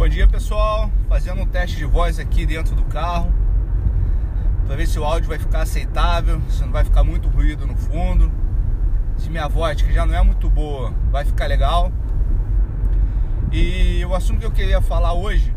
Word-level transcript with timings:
Bom 0.00 0.08
dia 0.08 0.26
pessoal, 0.26 0.90
fazendo 1.10 1.42
um 1.42 1.46
teste 1.46 1.76
de 1.76 1.84
voz 1.84 2.18
aqui 2.18 2.46
dentro 2.46 2.74
do 2.74 2.84
carro 2.84 3.30
para 4.66 4.74
ver 4.74 4.86
se 4.86 4.98
o 4.98 5.04
áudio 5.04 5.28
vai 5.28 5.38
ficar 5.38 5.60
aceitável, 5.60 6.40
se 6.48 6.62
não 6.62 6.72
vai 6.72 6.84
ficar 6.84 7.04
muito 7.04 7.28
ruído 7.28 7.66
no 7.66 7.76
fundo, 7.76 8.32
se 9.18 9.28
minha 9.28 9.46
voz, 9.46 9.82
que 9.82 9.92
já 9.92 10.06
não 10.06 10.14
é 10.14 10.22
muito 10.22 10.48
boa, 10.48 10.94
vai 11.12 11.26
ficar 11.26 11.48
legal. 11.48 11.92
E 13.52 14.02
o 14.06 14.14
assunto 14.14 14.40
que 14.40 14.46
eu 14.46 14.50
queria 14.50 14.80
falar 14.80 15.12
hoje 15.12 15.54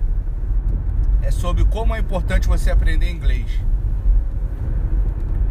é 1.21 1.31
sobre 1.31 1.63
como 1.63 1.95
é 1.95 1.99
importante 1.99 2.45
você 2.45 2.69
aprender 2.69 3.09
inglês. 3.09 3.47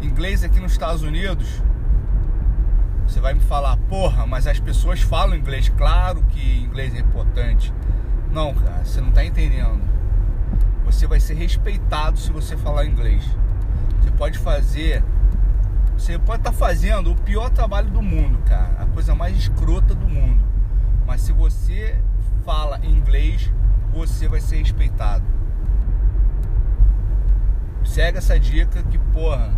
Inglês 0.03 0.43
aqui 0.43 0.59
nos 0.59 0.73
Estados 0.73 1.01
Unidos, 1.01 1.63
você 3.07 3.19
vai 3.19 3.33
me 3.33 3.41
falar, 3.41 3.75
porra, 3.89 4.27
mas 4.27 4.45
as 4.45 4.59
pessoas 4.59 5.01
falam 5.01 5.35
inglês, 5.35 5.67
claro 5.67 6.21
que 6.29 6.59
inglês 6.59 6.93
é 6.93 6.99
importante. 6.99 7.73
Não, 8.33 8.51
cara, 8.51 8.83
você 8.83 8.99
não 8.99 9.09
está 9.09 9.23
entendendo. 9.23 9.79
Você 10.85 11.05
vai 11.05 11.19
ser 11.19 11.35
respeitado 11.35 12.17
se 12.17 12.31
você 12.31 12.57
falar 12.57 12.83
inglês. 12.83 13.23
Você 14.01 14.09
pode 14.09 14.39
fazer. 14.39 15.03
Você 15.95 16.17
pode 16.17 16.39
estar 16.39 16.51
tá 16.51 16.57
fazendo 16.57 17.11
o 17.11 17.15
pior 17.15 17.51
trabalho 17.51 17.91
do 17.91 18.01
mundo, 18.01 18.39
cara. 18.45 18.81
A 18.81 18.85
coisa 18.87 19.13
mais 19.13 19.37
escrota 19.37 19.93
do 19.93 20.09
mundo. 20.09 20.43
Mas 21.05 21.21
se 21.21 21.31
você 21.31 21.95
fala 22.43 22.83
inglês, 22.83 23.51
você 23.93 24.27
vai 24.27 24.41
ser 24.41 24.57
respeitado. 24.57 25.23
Segue 27.85 28.17
essa 28.17 28.39
dica 28.39 28.81
que, 28.81 28.97
porra. 28.97 29.53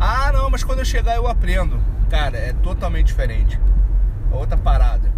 Ah, 0.00 0.32
não, 0.32 0.48
mas 0.48 0.64
quando 0.64 0.78
eu 0.78 0.86
chegar 0.86 1.16
eu 1.16 1.28
aprendo. 1.28 1.78
Cara, 2.08 2.38
é 2.38 2.54
totalmente 2.54 3.08
diferente. 3.08 3.60
É 4.32 4.34
outra 4.34 4.56
parada. 4.56 5.12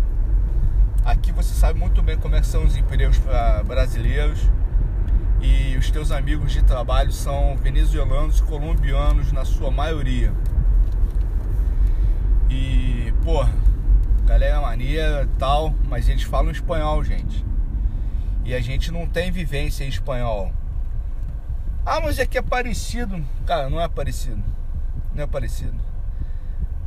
Aqui 1.04 1.32
você 1.32 1.52
sabe 1.52 1.78
muito 1.78 2.02
bem 2.02 2.16
como 2.16 2.34
é 2.34 2.40
que 2.40 2.46
são 2.46 2.64
os 2.64 2.78
empregos 2.78 3.20
brasileiros 3.66 4.40
e 5.42 5.77
os 5.77 5.90
teus 5.90 6.10
amigos 6.10 6.50
de 6.50 6.62
trabalho 6.62 7.12
são 7.12 7.58
venezuelanos, 7.58 8.41
colombianos 8.41 9.30
na 9.30 9.44
sua 9.44 9.70
maioria. 9.70 10.32
E, 12.48 13.12
pô, 13.22 13.44
galera 14.25 14.62
maneira 14.62 15.25
e 15.25 15.38
tal, 15.38 15.75
mas 15.91 16.08
eles 16.08 16.22
falam 16.22 16.50
espanhol, 16.50 17.05
gente. 17.05 17.44
E 18.42 18.55
a 18.55 18.60
gente 18.62 18.91
não 18.91 19.06
tem 19.06 19.30
vivência 19.30 19.84
em 19.84 19.88
espanhol. 19.88 20.50
Ah, 21.84 22.00
mas 22.00 22.19
aqui 22.19 22.38
é 22.38 22.42
parecido. 22.42 23.22
Cara, 23.44 23.69
não 23.69 23.78
é 23.78 23.86
parecido. 23.88 24.42
Não 25.14 25.25
é 25.25 25.27
parecido. 25.27 25.78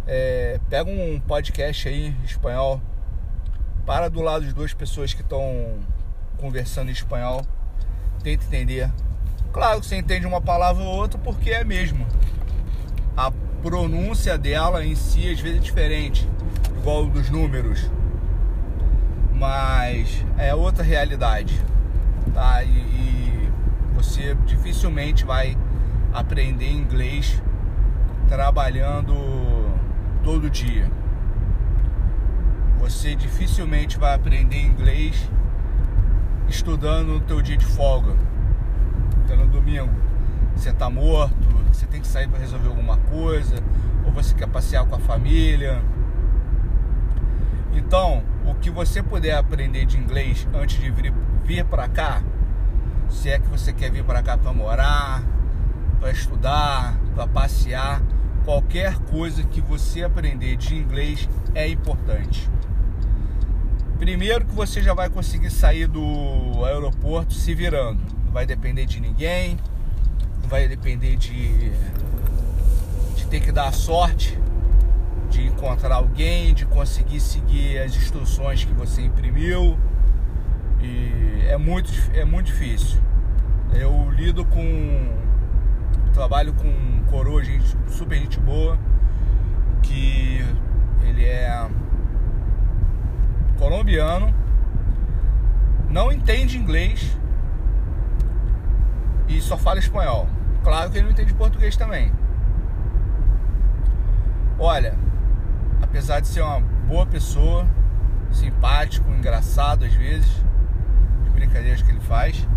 É, 0.08 0.60
pega 0.68 0.90
um 0.90 1.20
podcast 1.20 1.88
aí, 1.88 2.16
espanhol 2.26 2.82
para 3.88 4.10
do 4.10 4.22
lado 4.22 4.46
de 4.46 4.52
duas 4.52 4.74
pessoas 4.74 5.14
que 5.14 5.22
estão 5.22 5.80
conversando 6.38 6.90
em 6.90 6.92
espanhol. 6.92 7.42
Tenta 8.22 8.44
entender. 8.46 8.92
Claro 9.54 9.80
que 9.80 9.88
você 9.88 9.96
entende 9.96 10.28
uma 10.28 10.42
palavra 10.42 10.84
ou 10.84 10.94
outra 10.94 11.18
porque 11.18 11.52
é 11.52 11.62
a 11.62 11.64
mesma. 11.64 12.06
A 13.16 13.32
pronúncia 13.64 14.38
dela 14.38 14.86
em 14.86 14.94
si 14.94 15.32
às 15.32 15.40
vezes 15.40 15.60
é 15.60 15.62
diferente, 15.62 16.30
igual 16.78 17.06
dos 17.06 17.30
números. 17.30 17.90
Mas 19.34 20.26
é 20.38 20.54
outra 20.54 20.84
realidade. 20.84 21.58
Tá? 22.34 22.62
E, 22.64 22.70
e 22.70 23.52
você 23.96 24.36
dificilmente 24.46 25.24
vai 25.24 25.58
aprender 26.14 26.70
inglês 26.70 27.42
trabalhando 28.28 29.16
todo 30.26 30.50
dia 30.50 30.92
você 32.90 33.16
dificilmente 33.16 33.98
vai 33.98 34.16
aprender 34.16 34.62
inglês 34.62 35.30
estudando 36.48 37.10
no 37.10 37.20
teu 37.20 37.42
dia 37.42 37.58
de 37.58 37.66
folga. 37.66 38.16
Então 39.26 39.36
no 39.36 39.48
domingo 39.48 39.92
você 40.56 40.72
tá 40.72 40.90
morto, 40.90 41.36
você 41.72 41.86
tem 41.86 42.00
que 42.00 42.08
sair 42.08 42.30
para 42.30 42.40
resolver 42.40 42.70
alguma 42.70 42.98
coisa, 42.98 43.62
ou 44.06 44.12
você 44.14 44.34
quer 44.34 44.48
passear 44.48 44.86
com 44.86 44.96
a 44.96 45.00
família. 45.00 45.82
Então, 47.74 48.24
o 48.46 48.56
que 48.56 48.70
você 48.72 49.04
puder 49.04 49.36
aprender 49.36 49.86
de 49.86 49.98
inglês 49.98 50.48
antes 50.54 50.80
de 50.80 50.90
vir, 50.90 51.14
vir 51.44 51.66
para 51.66 51.90
cá, 51.90 52.24
se 53.10 53.30
é 53.30 53.38
que 53.38 53.48
você 53.50 53.74
quer 53.74 53.92
vir 53.92 54.06
para 54.06 54.24
cá 54.24 54.38
para 54.38 54.54
morar, 54.54 55.24
para 56.00 56.10
estudar, 56.10 56.98
para 57.14 57.28
passear, 57.28 58.02
qualquer 58.46 58.98
coisa 58.98 59.44
que 59.44 59.60
você 59.60 60.04
aprender 60.04 60.56
de 60.56 60.74
inglês 60.74 61.30
é 61.54 61.68
importante. 61.68 62.50
Primeiro 63.98 64.46
que 64.46 64.54
você 64.54 64.82
já 64.82 64.94
vai 64.94 65.10
conseguir 65.10 65.50
sair 65.50 65.88
do 65.88 66.64
aeroporto 66.64 67.34
se 67.34 67.54
virando. 67.54 68.00
Não 68.26 68.32
vai 68.32 68.46
depender 68.46 68.86
de 68.86 69.00
ninguém, 69.00 69.58
não 70.42 70.50
vai 70.50 70.68
depender 70.68 71.16
de, 71.16 71.72
de 73.16 73.26
ter 73.28 73.40
que 73.40 73.52
dar 73.52 73.74
sorte 73.74 74.38
de 75.30 75.46
encontrar 75.46 75.96
alguém, 75.96 76.54
de 76.54 76.66
conseguir 76.66 77.20
seguir 77.20 77.80
as 77.80 77.96
instruções 77.96 78.64
que 78.64 78.74
você 78.74 79.02
imprimiu. 79.02 79.78
E 80.82 81.46
é 81.48 81.58
muito, 81.58 81.92
é 82.14 82.24
muito 82.24 82.48
difícil. 82.48 83.00
Eu 83.74 84.10
lido 84.12 84.46
com. 84.46 85.28
Trabalho 86.14 86.54
com 86.54 86.68
um 86.68 87.04
coroa, 87.12 87.44
gente, 87.44 87.78
super 87.90 88.18
gente 88.18 88.40
boa, 88.40 88.78
que 89.84 90.44
ele 91.04 91.24
é 91.24 91.70
colombiano, 93.58 94.34
não 95.90 96.12
entende 96.12 96.58
inglês 96.58 97.18
e 99.28 99.42
só 99.42 99.58
fala 99.58 99.80
espanhol. 99.80 100.28
Claro 100.64 100.90
que 100.90 100.98
ele 100.98 101.06
não 101.06 101.12
entende 101.12 101.34
português 101.34 101.76
também. 101.76 102.12
Olha, 104.60 104.96
apesar 105.82 106.20
de 106.20 106.28
ser 106.28 106.42
uma 106.42 106.60
boa 106.60 107.06
pessoa, 107.06 107.66
simpático, 108.32 109.10
engraçado 109.12 109.86
às 109.86 109.94
vezes, 109.94 110.44
de 111.24 111.30
brincadeiras 111.30 111.82
que 111.82 111.92
ele 111.92 112.02
faz, 112.02 112.48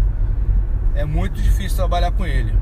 é 0.95 1.05
muito 1.05 1.41
difícil 1.41 1.77
trabalhar 1.77 2.13
com 2.13 2.27
ele. 2.27 2.55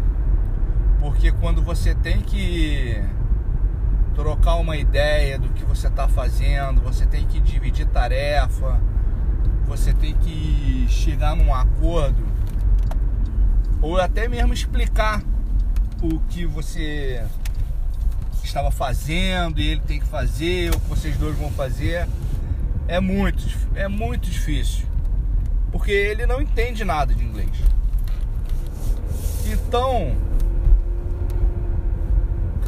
Porque 1.00 1.30
quando 1.32 1.62
você 1.62 1.94
tem 1.94 2.20
que 2.20 3.02
trocar 4.18 4.56
uma 4.56 4.76
ideia 4.76 5.38
do 5.38 5.48
que 5.50 5.64
você 5.64 5.86
está 5.86 6.08
fazendo, 6.08 6.80
você 6.80 7.06
tem 7.06 7.24
que 7.24 7.38
dividir 7.38 7.86
tarefa, 7.86 8.80
você 9.64 9.92
tem 9.92 10.12
que 10.16 10.86
chegar 10.88 11.36
num 11.36 11.54
acordo, 11.54 12.26
ou 13.80 13.96
até 14.00 14.26
mesmo 14.26 14.52
explicar 14.52 15.22
o 16.02 16.18
que 16.28 16.44
você 16.44 17.24
estava 18.42 18.72
fazendo 18.72 19.60
e 19.60 19.68
ele 19.68 19.82
tem 19.82 20.00
que 20.00 20.06
fazer, 20.06 20.74
o 20.74 20.80
que 20.80 20.88
vocês 20.88 21.16
dois 21.16 21.38
vão 21.38 21.52
fazer. 21.52 22.08
É 22.88 22.98
muito, 22.98 23.44
é 23.76 23.86
muito 23.86 24.28
difícil. 24.28 24.84
Porque 25.70 25.92
ele 25.92 26.26
não 26.26 26.42
entende 26.42 26.84
nada 26.84 27.14
de 27.14 27.22
inglês. 27.22 27.50
Então, 29.46 30.16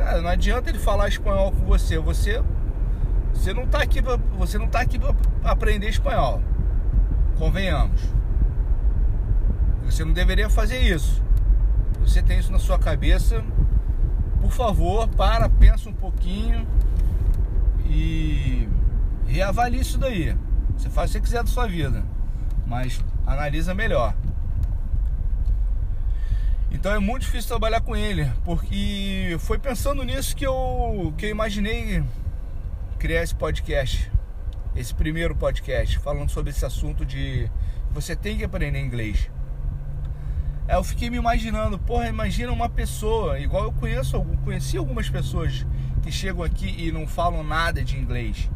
Cara, 0.00 0.22
não 0.22 0.30
adianta 0.30 0.70
ele 0.70 0.78
falar 0.78 1.08
espanhol 1.08 1.52
com 1.52 1.62
você. 1.66 1.98
Você 1.98 2.42
você 3.34 3.52
não 3.52 3.66
tá 3.66 3.82
aqui 3.82 4.00
pra, 4.00 4.16
você 4.38 4.56
não 4.56 4.66
tá 4.66 4.80
aqui 4.80 4.98
para 4.98 5.14
aprender 5.44 5.90
espanhol. 5.90 6.42
Convenhamos. 7.38 8.00
Você 9.84 10.02
não 10.02 10.14
deveria 10.14 10.48
fazer 10.48 10.80
isso. 10.80 11.22
Você 12.00 12.22
tem 12.22 12.38
isso 12.38 12.50
na 12.50 12.58
sua 12.58 12.78
cabeça. 12.78 13.44
Por 14.40 14.50
favor, 14.50 15.06
para, 15.06 15.50
pensa 15.50 15.90
um 15.90 15.92
pouquinho 15.92 16.66
e 17.84 18.66
reavalie 19.26 19.80
isso 19.80 19.98
daí. 19.98 20.34
Você 20.78 20.88
faz 20.88 21.10
o 21.10 21.12
que 21.12 21.20
quiser 21.20 21.42
da 21.42 21.50
sua 21.50 21.66
vida, 21.66 22.02
mas 22.66 23.04
analisa 23.26 23.74
melhor. 23.74 24.14
Então 26.70 26.92
é 26.92 26.98
muito 26.98 27.22
difícil 27.22 27.48
trabalhar 27.48 27.80
com 27.80 27.96
ele, 27.96 28.30
porque 28.44 29.36
foi 29.40 29.58
pensando 29.58 30.02
nisso 30.04 30.36
que 30.36 30.46
eu, 30.46 31.12
que 31.18 31.26
eu 31.26 31.30
imaginei 31.30 32.02
criar 32.98 33.22
esse 33.22 33.34
podcast, 33.34 34.10
esse 34.76 34.94
primeiro 34.94 35.34
podcast, 35.34 35.98
falando 35.98 36.30
sobre 36.30 36.50
esse 36.50 36.64
assunto 36.64 37.04
de 37.04 37.50
você 37.90 38.14
tem 38.14 38.38
que 38.38 38.44
aprender 38.44 38.78
inglês. 38.78 39.30
Aí 40.68 40.76
eu 40.76 40.84
fiquei 40.84 41.10
me 41.10 41.16
imaginando, 41.16 41.78
porra, 41.78 42.06
imagina 42.06 42.52
uma 42.52 42.68
pessoa, 42.68 43.40
igual 43.40 43.64
eu 43.64 43.72
conheço, 43.72 44.22
conheci 44.44 44.76
algumas 44.76 45.10
pessoas 45.10 45.66
que 46.02 46.12
chegam 46.12 46.44
aqui 46.44 46.72
e 46.78 46.92
não 46.92 47.06
falam 47.06 47.42
nada 47.42 47.82
de 47.82 47.98
inglês. 47.98 48.48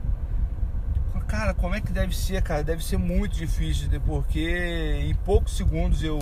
Cara, 1.27 1.55
como 1.55 1.75
é 1.75 1.81
que 1.81 1.93
deve 1.93 2.17
ser, 2.17 2.43
cara? 2.43 2.63
Deve 2.63 2.85
ser 2.85 2.99
muito 2.99 3.35
difícil, 3.37 3.89
porque 4.05 5.01
em 5.03 5.15
poucos 5.15 5.57
segundos 5.57 6.03
eu 6.03 6.19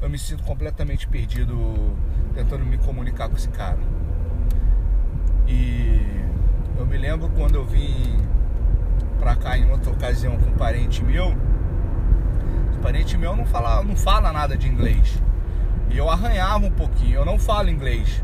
eu 0.00 0.08
me 0.08 0.18
sinto 0.18 0.42
completamente 0.44 1.06
perdido 1.08 1.96
tentando 2.34 2.64
me 2.64 2.78
comunicar 2.78 3.28
com 3.28 3.36
esse 3.36 3.48
cara. 3.48 3.78
E 5.46 6.00
eu 6.78 6.86
me 6.86 6.96
lembro 6.96 7.28
quando 7.30 7.56
eu 7.56 7.64
vim 7.64 8.16
pra 9.18 9.34
cá 9.34 9.58
em 9.58 9.70
outra 9.70 9.90
ocasião 9.90 10.36
com 10.38 10.50
um 10.50 10.54
parente 10.54 11.02
meu, 11.02 11.34
parente 12.78 13.18
meu 13.18 13.34
não 13.36 13.44
fala, 13.44 13.82
não 13.82 13.96
fala 13.96 14.32
nada 14.32 14.56
de 14.56 14.68
inglês. 14.68 15.20
E 15.90 15.98
eu 15.98 16.08
arranhava 16.08 16.66
um 16.66 16.70
pouquinho, 16.70 17.16
eu 17.16 17.24
não 17.24 17.38
falo 17.38 17.68
inglês. 17.68 18.22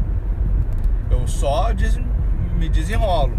Eu 1.11 1.27
só 1.27 1.73
des, 1.73 2.01
me 2.57 2.69
desenrolo. 2.69 3.37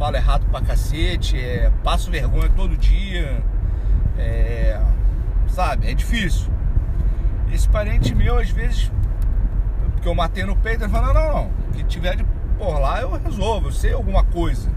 Falo 0.00 0.16
errado 0.16 0.46
pra 0.46 0.62
cacete, 0.62 1.38
é, 1.38 1.70
passo 1.84 2.10
vergonha 2.10 2.48
todo 2.56 2.74
dia. 2.74 3.44
É, 4.16 4.80
sabe, 5.46 5.90
é 5.90 5.92
difícil. 5.92 6.50
Esse 7.52 7.68
parente 7.68 8.14
meu, 8.14 8.38
às 8.38 8.48
vezes, 8.48 8.90
porque 9.92 10.08
eu 10.08 10.14
matei 10.14 10.42
no 10.42 10.56
peito, 10.56 10.84
ele 10.84 10.90
fala, 10.90 11.12
não, 11.12 11.22
não, 11.22 11.34
não, 11.34 11.50
que 11.74 11.84
tiver 11.84 12.16
de 12.16 12.24
por 12.56 12.78
lá 12.78 13.02
eu 13.02 13.12
resolvo, 13.12 13.68
eu 13.68 13.72
sei 13.72 13.92
alguma 13.92 14.24
coisa. 14.24 14.70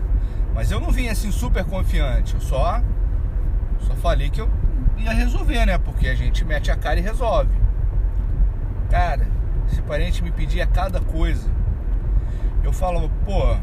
Mas 0.54 0.70
eu 0.72 0.82
não 0.82 0.92
vim 0.92 1.08
assim 1.08 1.32
super 1.32 1.64
confiante, 1.64 2.34
eu 2.34 2.42
só, 2.42 2.82
só 3.80 3.96
falei 3.96 4.30
que 4.30 4.42
eu 4.42 4.50
ia 4.98 5.14
resolver, 5.14 5.66
né? 5.66 5.78
Porque 5.78 6.10
a 6.10 6.16
gente 6.16 6.44
mete 6.44 6.70
a 6.70 6.76
cara 6.76 7.00
e 7.00 7.02
resolve. 7.02 7.58
Cara, 8.90 9.26
esse 9.72 9.82
parente 9.84 10.22
me 10.22 10.32
pedia 10.32 10.68
cada 10.68 11.00
coisa. 11.00 11.50
Eu 12.62 12.74
falava, 12.74 13.10
pô, 13.24 13.56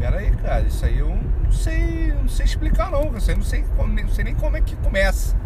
pera 0.00 0.16
aí, 0.16 0.30
cara, 0.36 0.62
isso 0.62 0.82
aí 0.86 0.98
eu 0.98 1.14
não 1.44 1.52
sei, 1.52 2.10
não 2.14 2.26
sei 2.26 2.46
explicar 2.46 2.90
não, 2.90 3.02
aí 3.02 3.10
não 3.10 3.20
sei, 3.20 3.36
não 3.36 4.08
sei 4.08 4.24
nem 4.24 4.34
como 4.34 4.56
é 4.56 4.62
que 4.62 4.74
começa. 4.76 5.36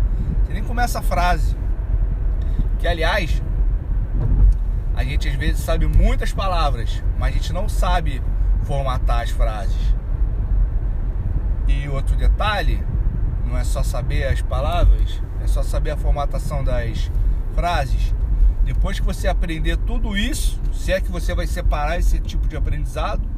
Sei 0.46 0.54
nem 0.54 0.62
começa 0.62 1.00
a 1.00 1.02
frase. 1.02 1.56
Que 2.78 2.86
aliás, 2.86 3.42
a 4.94 5.02
gente 5.02 5.28
às 5.28 5.34
vezes 5.34 5.60
sabe 5.60 5.88
muitas 5.88 6.32
palavras, 6.32 7.02
mas 7.18 7.34
a 7.34 7.36
gente 7.36 7.52
não 7.52 7.68
sabe 7.68 8.22
formatar 8.62 9.22
as 9.22 9.30
frases. 9.30 9.94
E 11.66 11.88
outro 11.88 12.14
detalhe, 12.14 12.80
não 13.44 13.58
é 13.58 13.64
só 13.64 13.82
saber 13.82 14.28
as 14.28 14.40
palavras, 14.40 15.20
é 15.42 15.48
só 15.48 15.64
saber 15.64 15.90
a 15.90 15.96
formatação 15.96 16.62
das 16.62 17.10
frases. 17.56 18.14
Depois 18.62 19.00
que 19.00 19.04
você 19.04 19.26
aprender 19.26 19.76
tudo 19.78 20.16
isso, 20.16 20.60
se 20.72 20.92
é 20.92 21.00
que 21.00 21.10
você 21.10 21.34
vai 21.34 21.48
separar 21.48 21.98
esse 21.98 22.20
tipo 22.20 22.46
de 22.46 22.56
aprendizado, 22.56 23.33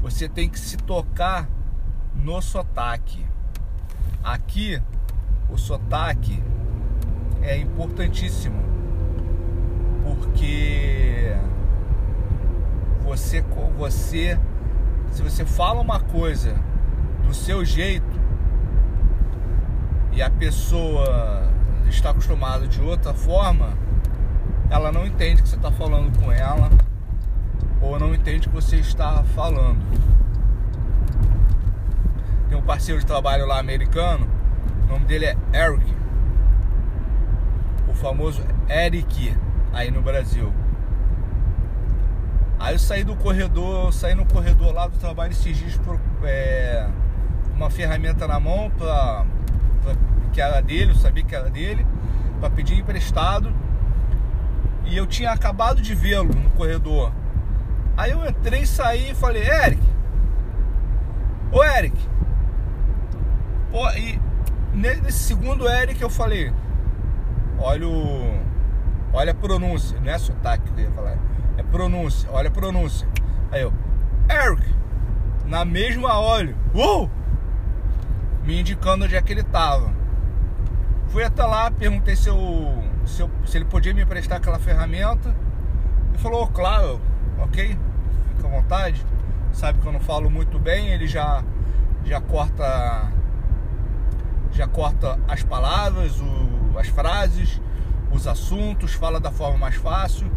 você 0.00 0.28
tem 0.28 0.48
que 0.48 0.58
se 0.58 0.76
tocar 0.76 1.48
no 2.14 2.40
sotaque. 2.40 3.26
Aqui, 4.22 4.80
o 5.48 5.56
sotaque 5.56 6.42
é 7.42 7.56
importantíssimo 7.56 8.60
porque 10.04 11.34
você 13.02 13.42
você 13.76 14.38
se 15.10 15.22
você 15.22 15.44
fala 15.44 15.80
uma 15.80 16.00
coisa 16.00 16.54
do 17.26 17.32
seu 17.32 17.64
jeito 17.64 18.18
e 20.12 20.20
a 20.20 20.30
pessoa 20.30 21.50
está 21.88 22.10
acostumada 22.10 22.66
de 22.66 22.80
outra 22.82 23.14
forma, 23.14 23.78
ela 24.68 24.92
não 24.92 25.06
entende 25.06 25.42
que 25.42 25.48
você 25.48 25.56
está 25.56 25.70
falando 25.70 26.18
com 26.18 26.30
ela 26.30 26.68
ou 27.88 27.98
não 27.98 28.14
entende 28.14 28.48
que 28.48 28.54
você 28.54 28.76
está 28.76 29.22
falando. 29.34 29.78
Tem 32.48 32.56
um 32.56 32.62
parceiro 32.62 33.00
de 33.00 33.06
trabalho 33.06 33.46
lá 33.46 33.58
americano, 33.58 34.28
o 34.84 34.92
nome 34.92 35.04
dele 35.06 35.26
é 35.26 35.36
Eric, 35.52 35.94
o 37.88 37.94
famoso 37.94 38.42
Eric 38.68 39.34
aí 39.72 39.90
no 39.90 40.02
Brasil. 40.02 40.52
Aí 42.58 42.74
eu 42.74 42.78
saí 42.78 43.04
do 43.04 43.14
corredor, 43.14 43.92
saí 43.92 44.14
no 44.14 44.26
corredor 44.26 44.72
lá 44.72 44.88
do 44.88 44.98
trabalho 44.98 45.30
esses 45.32 45.56
dias 45.56 45.76
por 45.78 45.98
é, 46.24 46.88
uma 47.54 47.70
ferramenta 47.70 48.26
na 48.26 48.40
mão 48.40 48.70
pra, 48.76 49.24
pra, 49.82 49.94
que 50.32 50.40
era 50.40 50.60
dele, 50.60 50.90
eu 50.90 50.96
sabia 50.96 51.22
que 51.22 51.34
era 51.34 51.48
dele, 51.48 51.86
para 52.40 52.50
pedir 52.50 52.78
emprestado. 52.78 53.52
E 54.84 54.96
eu 54.96 55.06
tinha 55.06 55.30
acabado 55.30 55.80
de 55.80 55.94
vê-lo 55.94 56.34
no 56.34 56.50
corredor. 56.50 57.12
Aí 57.98 58.12
eu 58.12 58.24
entrei, 58.24 58.64
saí 58.64 59.10
e 59.10 59.14
falei, 59.14 59.42
Eric, 59.42 59.82
ô 61.50 61.64
Eric, 61.64 61.98
pô, 63.72 63.90
e 63.90 64.20
nesse 64.72 65.18
segundo 65.18 65.68
Eric 65.68 66.00
eu 66.00 66.08
falei, 66.08 66.52
olha 67.58 67.88
o 67.88 68.40
olha 69.12 69.32
a 69.32 69.34
pronúncia, 69.34 69.98
não 70.00 70.12
é 70.12 70.16
sotaque 70.16 70.72
que 70.72 70.80
eu 70.80 70.84
ia 70.84 70.92
falar, 70.92 71.18
é 71.56 71.62
pronúncia, 71.64 72.30
olha 72.30 72.46
a 72.46 72.52
pronúncia. 72.52 73.08
Aí 73.50 73.62
eu, 73.62 73.72
Eric, 74.30 74.62
na 75.44 75.64
mesma 75.64 76.20
olho, 76.20 76.56
uh! 76.76 77.10
me 78.44 78.60
indicando 78.60 79.06
onde 79.06 79.16
é 79.16 79.20
que 79.20 79.32
ele 79.32 79.42
tava. 79.42 79.90
Fui 81.08 81.24
até 81.24 81.42
lá, 81.42 81.68
perguntei 81.68 82.14
se, 82.14 82.28
eu, 82.28 82.80
se, 83.04 83.22
eu, 83.22 83.30
se 83.44 83.58
ele 83.58 83.64
podia 83.64 83.92
me 83.92 84.02
emprestar 84.02 84.38
aquela 84.38 84.60
ferramenta. 84.60 85.34
Ele 86.10 86.18
falou, 86.18 86.46
claro, 86.46 87.00
ok, 87.40 87.76
fica 88.38 88.46
à 88.46 88.50
vontade. 88.50 89.04
Sabe 89.52 89.80
que 89.80 89.86
eu 89.86 89.92
não 89.92 90.00
falo 90.00 90.30
muito 90.30 90.58
bem, 90.58 90.88
ele 90.90 91.06
já, 91.06 91.44
já 92.04 92.20
corta 92.20 93.12
já 94.52 94.66
corta 94.66 95.18
as 95.28 95.42
palavras, 95.42 96.20
o, 96.20 96.78
as 96.78 96.88
frases 96.88 97.60
os 98.10 98.26
assuntos, 98.26 98.94
fala 98.94 99.20
da 99.20 99.30
forma 99.30 99.58
mais 99.58 99.74
fácil 99.74 100.30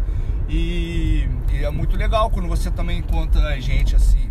e, 0.48 1.26
e 1.50 1.64
é 1.64 1.70
muito 1.70 1.96
legal 1.96 2.30
quando 2.30 2.48
você 2.48 2.70
também 2.70 2.98
encontra 2.98 3.58
gente 3.60 3.96
assim. 3.96 4.30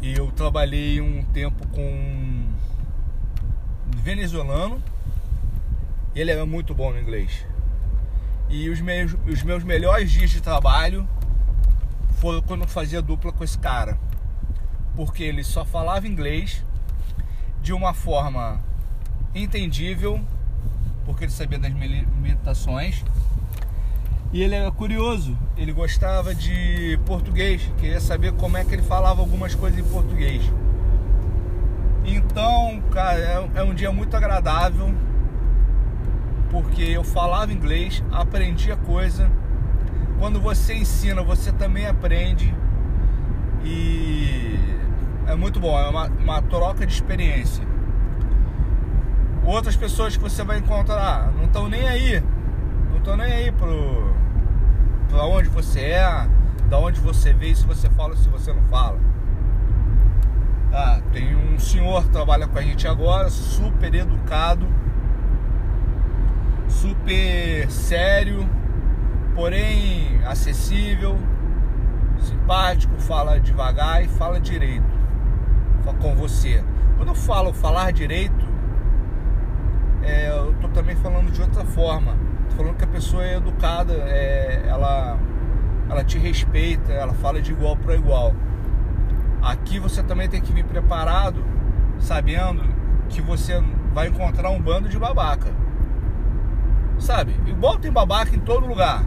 E 0.00 0.14
eu 0.14 0.30
trabalhei 0.30 1.00
um 1.00 1.22
tempo 1.24 1.66
com 1.68 1.82
um 1.82 2.48
venezuelano, 3.98 4.82
ele 6.14 6.30
era 6.30 6.46
muito 6.46 6.74
bom 6.74 6.90
no 6.90 6.98
inglês. 6.98 7.46
E 8.48 8.68
os 8.68 8.80
meus, 8.80 9.16
os 9.26 9.42
meus 9.42 9.64
melhores 9.64 10.10
dias 10.10 10.30
de 10.30 10.40
trabalho 10.40 11.08
foram 12.14 12.42
quando 12.42 12.62
eu 12.62 12.68
fazia 12.68 13.02
dupla 13.02 13.32
com 13.32 13.44
esse 13.44 13.58
cara. 13.58 13.98
Porque 14.96 15.22
ele 15.22 15.42
só 15.42 15.64
falava 15.64 16.06
inglês 16.06 16.64
de 17.62 17.72
uma 17.72 17.94
forma 17.94 18.60
entendível 19.34 20.20
porque 21.04 21.24
ele 21.24 21.32
sabia 21.32 21.58
das 21.58 21.72
limitações. 21.72 23.04
E 24.32 24.42
ele 24.42 24.54
era 24.54 24.70
curioso, 24.72 25.36
ele 25.56 25.72
gostava 25.72 26.34
de 26.34 26.98
português, 27.06 27.70
queria 27.78 28.00
saber 28.00 28.32
como 28.32 28.56
é 28.56 28.64
que 28.64 28.74
ele 28.74 28.82
falava 28.82 29.20
algumas 29.20 29.54
coisas 29.54 29.78
em 29.78 29.84
português. 29.84 30.42
Então, 32.04 32.82
cara, 32.90 33.18
é, 33.18 33.50
é 33.54 33.62
um 33.62 33.72
dia 33.72 33.92
muito 33.92 34.16
agradável, 34.16 34.92
porque 36.50 36.82
eu 36.82 37.04
falava 37.04 37.52
inglês, 37.52 38.02
aprendia 38.10 38.76
coisa. 38.76 39.30
Quando 40.18 40.40
você 40.40 40.74
ensina, 40.74 41.22
você 41.22 41.52
também 41.52 41.86
aprende. 41.86 42.54
E 43.64 44.58
é 45.26 45.34
muito 45.34 45.58
bom, 45.58 45.78
é 45.78 45.88
uma, 45.88 46.06
uma 46.06 46.42
troca 46.42 46.86
de 46.86 46.92
experiência 46.92 47.64
outras 49.44 49.76
pessoas 49.76 50.16
que 50.16 50.22
você 50.22 50.42
vai 50.42 50.58
encontrar 50.58 51.30
não 51.36 51.44
estão 51.44 51.68
nem 51.68 51.86
aí. 51.86 52.22
Não 52.90 52.98
estão 52.98 53.16
nem 53.16 53.32
aí 53.32 53.52
pro, 53.52 54.14
pra 55.08 55.24
onde 55.24 55.48
você 55.48 55.80
é, 55.80 56.28
da 56.68 56.78
onde 56.78 57.00
você 57.00 57.32
veio, 57.32 57.54
se 57.54 57.66
você 57.66 57.88
fala 57.90 58.10
ou 58.10 58.16
se 58.16 58.28
você 58.28 58.52
não 58.52 58.62
fala. 58.64 58.98
Ah, 60.72 61.00
tem 61.12 61.36
um 61.36 61.58
senhor 61.58 62.02
que 62.04 62.08
trabalha 62.10 62.48
com 62.48 62.58
a 62.58 62.62
gente 62.62 62.88
agora, 62.88 63.28
super 63.30 63.94
educado, 63.94 64.66
super 66.68 67.70
sério, 67.70 68.48
porém 69.34 70.20
acessível, 70.24 71.18
simpático, 72.18 72.94
fala 73.00 73.40
devagar 73.40 74.04
e 74.04 74.08
fala 74.08 74.40
direito 74.40 74.94
com 76.00 76.14
você. 76.14 76.62
Quando 76.96 77.08
eu 77.08 77.14
falo 77.14 77.52
falar 77.52 77.92
direito, 77.92 78.46
é, 80.02 80.30
eu 80.30 80.54
tô 80.60 80.68
também 80.68 80.96
falando 80.96 81.30
de 81.30 81.40
outra 81.40 81.64
forma. 81.64 82.16
Tô 82.50 82.56
falando 82.56 82.76
que 82.76 82.84
a 82.84 82.88
pessoa 82.88 83.24
é 83.24 83.36
educada, 83.36 83.92
é, 83.92 84.64
ela, 84.66 85.18
ela 85.88 86.04
te 86.04 86.18
respeita, 86.18 86.92
ela 86.92 87.14
fala 87.14 87.40
de 87.40 87.52
igual 87.52 87.76
para 87.76 87.94
igual. 87.94 88.34
Aqui 89.42 89.78
você 89.78 90.02
também 90.02 90.28
tem 90.28 90.40
que 90.40 90.52
vir 90.52 90.64
preparado, 90.64 91.44
sabendo 91.98 92.62
que 93.08 93.20
você 93.20 93.62
vai 93.92 94.08
encontrar 94.08 94.50
um 94.50 94.60
bando 94.60 94.88
de 94.88 94.98
babaca. 94.98 95.50
Sabe? 96.98 97.34
Igual 97.46 97.78
tem 97.78 97.90
babaca 97.90 98.34
em 98.34 98.40
todo 98.40 98.66
lugar. 98.66 99.04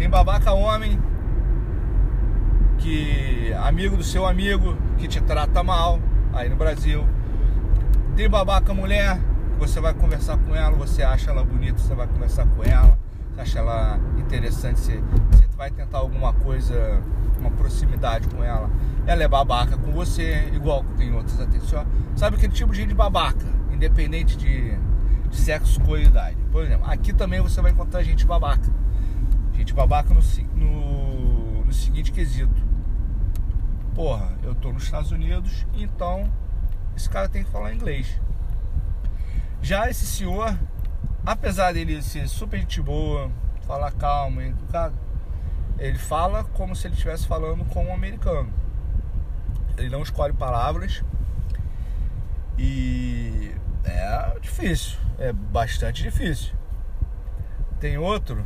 Tem 0.00 0.08
babaca 0.08 0.54
homem, 0.54 0.98
que 2.78 3.52
amigo 3.62 3.98
do 3.98 4.02
seu 4.02 4.26
amigo, 4.26 4.74
que 4.96 5.06
te 5.06 5.20
trata 5.20 5.62
mal 5.62 6.00
aí 6.32 6.48
no 6.48 6.56
Brasil. 6.56 7.06
Tem 8.16 8.26
babaca 8.26 8.72
mulher, 8.72 9.20
você 9.58 9.78
vai 9.78 9.92
conversar 9.92 10.38
com 10.38 10.56
ela, 10.56 10.74
você 10.74 11.02
acha 11.02 11.30
ela 11.30 11.44
bonita, 11.44 11.76
você 11.76 11.94
vai 11.94 12.06
conversar 12.06 12.46
com 12.46 12.64
ela, 12.64 12.98
você 13.34 13.40
acha 13.42 13.58
ela 13.58 14.00
interessante, 14.16 14.80
você, 14.80 15.02
você 15.32 15.44
vai 15.54 15.70
tentar 15.70 15.98
alguma 15.98 16.32
coisa, 16.32 17.02
uma 17.38 17.50
proximidade 17.50 18.26
com 18.28 18.42
ela. 18.42 18.70
Ela 19.06 19.22
é 19.22 19.28
babaca 19.28 19.76
com 19.76 19.92
você, 19.92 20.48
igual 20.54 20.82
tem 20.96 21.14
outras 21.14 21.38
atenções. 21.38 21.86
Sabe 22.16 22.36
aquele 22.36 22.54
tipo 22.54 22.72
de 22.72 22.78
gente 22.78 22.94
babaca, 22.94 23.44
independente 23.70 24.34
de, 24.38 24.78
de 25.28 25.36
sexo 25.36 25.78
ou 25.86 25.98
idade. 25.98 26.38
Por 26.50 26.64
exemplo, 26.64 26.90
aqui 26.90 27.12
também 27.12 27.42
você 27.42 27.60
vai 27.60 27.70
encontrar 27.70 28.02
gente 28.02 28.24
babaca. 28.24 28.80
Gente 29.60 29.74
babaca 29.74 30.14
no, 30.14 30.22
no, 30.54 31.64
no 31.66 31.72
seguinte 31.74 32.10
quesito. 32.10 32.66
Porra, 33.94 34.32
eu 34.42 34.54
tô 34.54 34.72
nos 34.72 34.84
Estados 34.84 35.12
Unidos, 35.12 35.66
então 35.74 36.32
esse 36.96 37.10
cara 37.10 37.28
tem 37.28 37.44
que 37.44 37.50
falar 37.50 37.74
inglês. 37.74 38.18
Já 39.60 39.90
esse 39.90 40.06
senhor, 40.06 40.58
apesar 41.26 41.74
dele 41.74 42.00
ser 42.00 42.26
super 42.26 42.58
gente 42.58 42.80
boa, 42.80 43.30
falar 43.66 43.92
calmo, 43.92 44.40
educado, 44.40 44.96
ele 45.78 45.98
fala 45.98 46.42
como 46.42 46.74
se 46.74 46.86
ele 46.86 46.94
estivesse 46.94 47.26
falando 47.26 47.62
com 47.66 47.84
um 47.84 47.92
americano. 47.92 48.50
Ele 49.76 49.90
não 49.90 50.02
escolhe 50.02 50.32
palavras 50.32 51.04
e 52.56 53.54
é 53.84 54.38
difícil, 54.40 54.98
é 55.18 55.34
bastante 55.34 56.02
difícil. 56.02 56.54
Tem 57.78 57.98
outro 57.98 58.42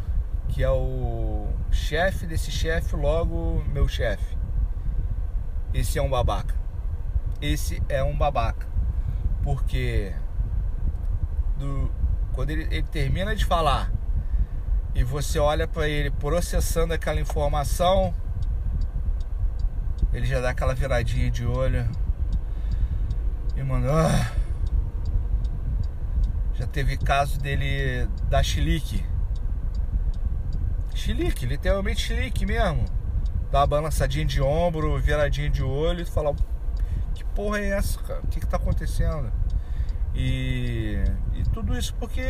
que 0.49 0.63
é 0.63 0.71
o 0.71 1.49
chefe 1.71 2.27
desse 2.27 2.51
chefe, 2.51 2.95
logo 2.97 3.65
meu 3.73 3.89
chefe. 3.89 4.37
Esse 5.73 5.99
é 5.99 6.03
um 6.03 6.09
babaca. 6.09 6.55
Esse 7.41 7.83
é 7.89 8.03
um 8.03 8.17
babaca. 8.17 8.67
Porque 9.43 10.15
do, 11.59 11.91
quando 12.33 12.51
ele, 12.51 12.63
ele 12.71 12.83
termina 12.85 13.35
de 13.35 13.45
falar 13.45 13.91
e 14.95 15.03
você 15.03 15.39
olha 15.39 15.67
para 15.67 15.89
ele 15.89 16.11
processando 16.11 16.95
aquela 16.95 17.21
informação, 17.21 18.15
ele 20.13 20.27
já 20.27 20.41
dá 20.41 20.51
aquela 20.51 20.75
viradinha 20.75 21.29
de 21.31 21.45
olho 21.45 21.89
e 23.57 23.63
manda. 23.63 23.91
Ah. 23.93 24.33
Já 26.55 26.69
teve 26.69 26.97
caso 26.97 27.39
dele 27.41 28.09
dar 28.31 28.45
chilique. 28.45 29.05
Chilique, 31.05 31.45
literalmente 31.45 32.01
chilique 32.01 32.47
mesmo. 32.47 32.87
Dar 33.53 33.61
uma 33.61 33.67
balançadinha 33.67 34.25
de 34.25 34.41
ombro, 34.41 34.99
viradinha 34.99 35.51
de 35.51 35.63
olho 35.63 36.01
e 36.01 36.07
falar: 36.07 36.35
Que 37.15 37.23
porra 37.23 37.59
é 37.59 37.69
essa, 37.73 38.01
cara? 38.01 38.21
O 38.21 38.27
que, 38.29 38.41
que 38.41 38.47
tá 38.47 38.57
acontecendo? 38.57 39.31
E, 40.15 40.97
e 41.35 41.43
tudo 41.53 41.77
isso 41.77 41.95
porque 42.01 42.23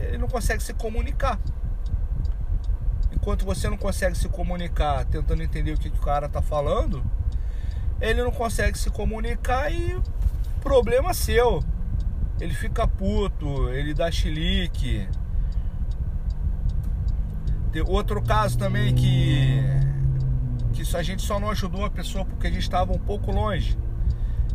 ele 0.00 0.18
não 0.18 0.26
consegue 0.26 0.60
se 0.60 0.74
comunicar. 0.74 1.38
Enquanto 3.12 3.44
você 3.44 3.70
não 3.70 3.76
consegue 3.76 4.18
se 4.18 4.28
comunicar 4.28 5.04
tentando 5.04 5.44
entender 5.44 5.74
o 5.74 5.78
que, 5.78 5.88
que 5.88 5.98
o 5.98 6.02
cara 6.02 6.28
tá 6.28 6.42
falando, 6.42 7.00
ele 8.00 8.24
não 8.24 8.32
consegue 8.32 8.76
se 8.76 8.90
comunicar 8.90 9.72
e 9.72 9.96
problema 10.60 11.14
seu. 11.14 11.62
Ele 12.40 12.54
fica 12.54 12.88
puto, 12.88 13.68
ele 13.68 13.94
dá 13.94 14.10
chilique. 14.10 15.08
Outro 17.82 18.22
caso 18.22 18.58
também 18.58 18.94
que 18.94 19.62
que 20.72 20.96
a 20.96 21.02
gente 21.02 21.22
só 21.22 21.38
não 21.38 21.50
ajudou 21.50 21.84
a 21.84 21.90
pessoa 21.90 22.24
porque 22.24 22.48
a 22.48 22.50
gente 22.50 22.62
estava 22.62 22.92
um 22.92 22.98
pouco 22.98 23.30
longe. 23.30 23.78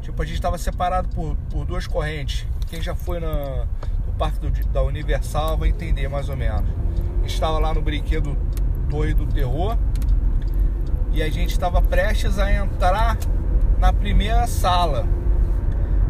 Tipo, 0.01 0.21
a 0.21 0.25
gente 0.25 0.35
estava 0.35 0.57
separado 0.57 1.07
por, 1.09 1.35
por 1.49 1.65
duas 1.65 1.87
correntes. 1.87 2.45
Quem 2.67 2.81
já 2.81 2.93
foi 2.93 3.19
na, 3.19 3.65
no 4.05 4.13
parque 4.17 4.39
do, 4.39 4.49
da 4.67 4.83
Universal 4.83 5.57
vai 5.57 5.69
entender 5.69 6.07
mais 6.09 6.29
ou 6.29 6.35
menos. 6.35 6.69
Estava 7.25 7.57
lá 7.59 7.73
no 7.73 7.81
brinquedo 7.81 8.37
Torre 8.89 9.13
do 9.13 9.25
Terror 9.27 9.77
e 11.11 11.21
a 11.21 11.29
gente 11.29 11.51
estava 11.51 11.81
prestes 11.81 12.37
a 12.37 12.51
entrar 12.51 13.17
na 13.77 13.93
primeira 13.93 14.45
sala. 14.47 15.05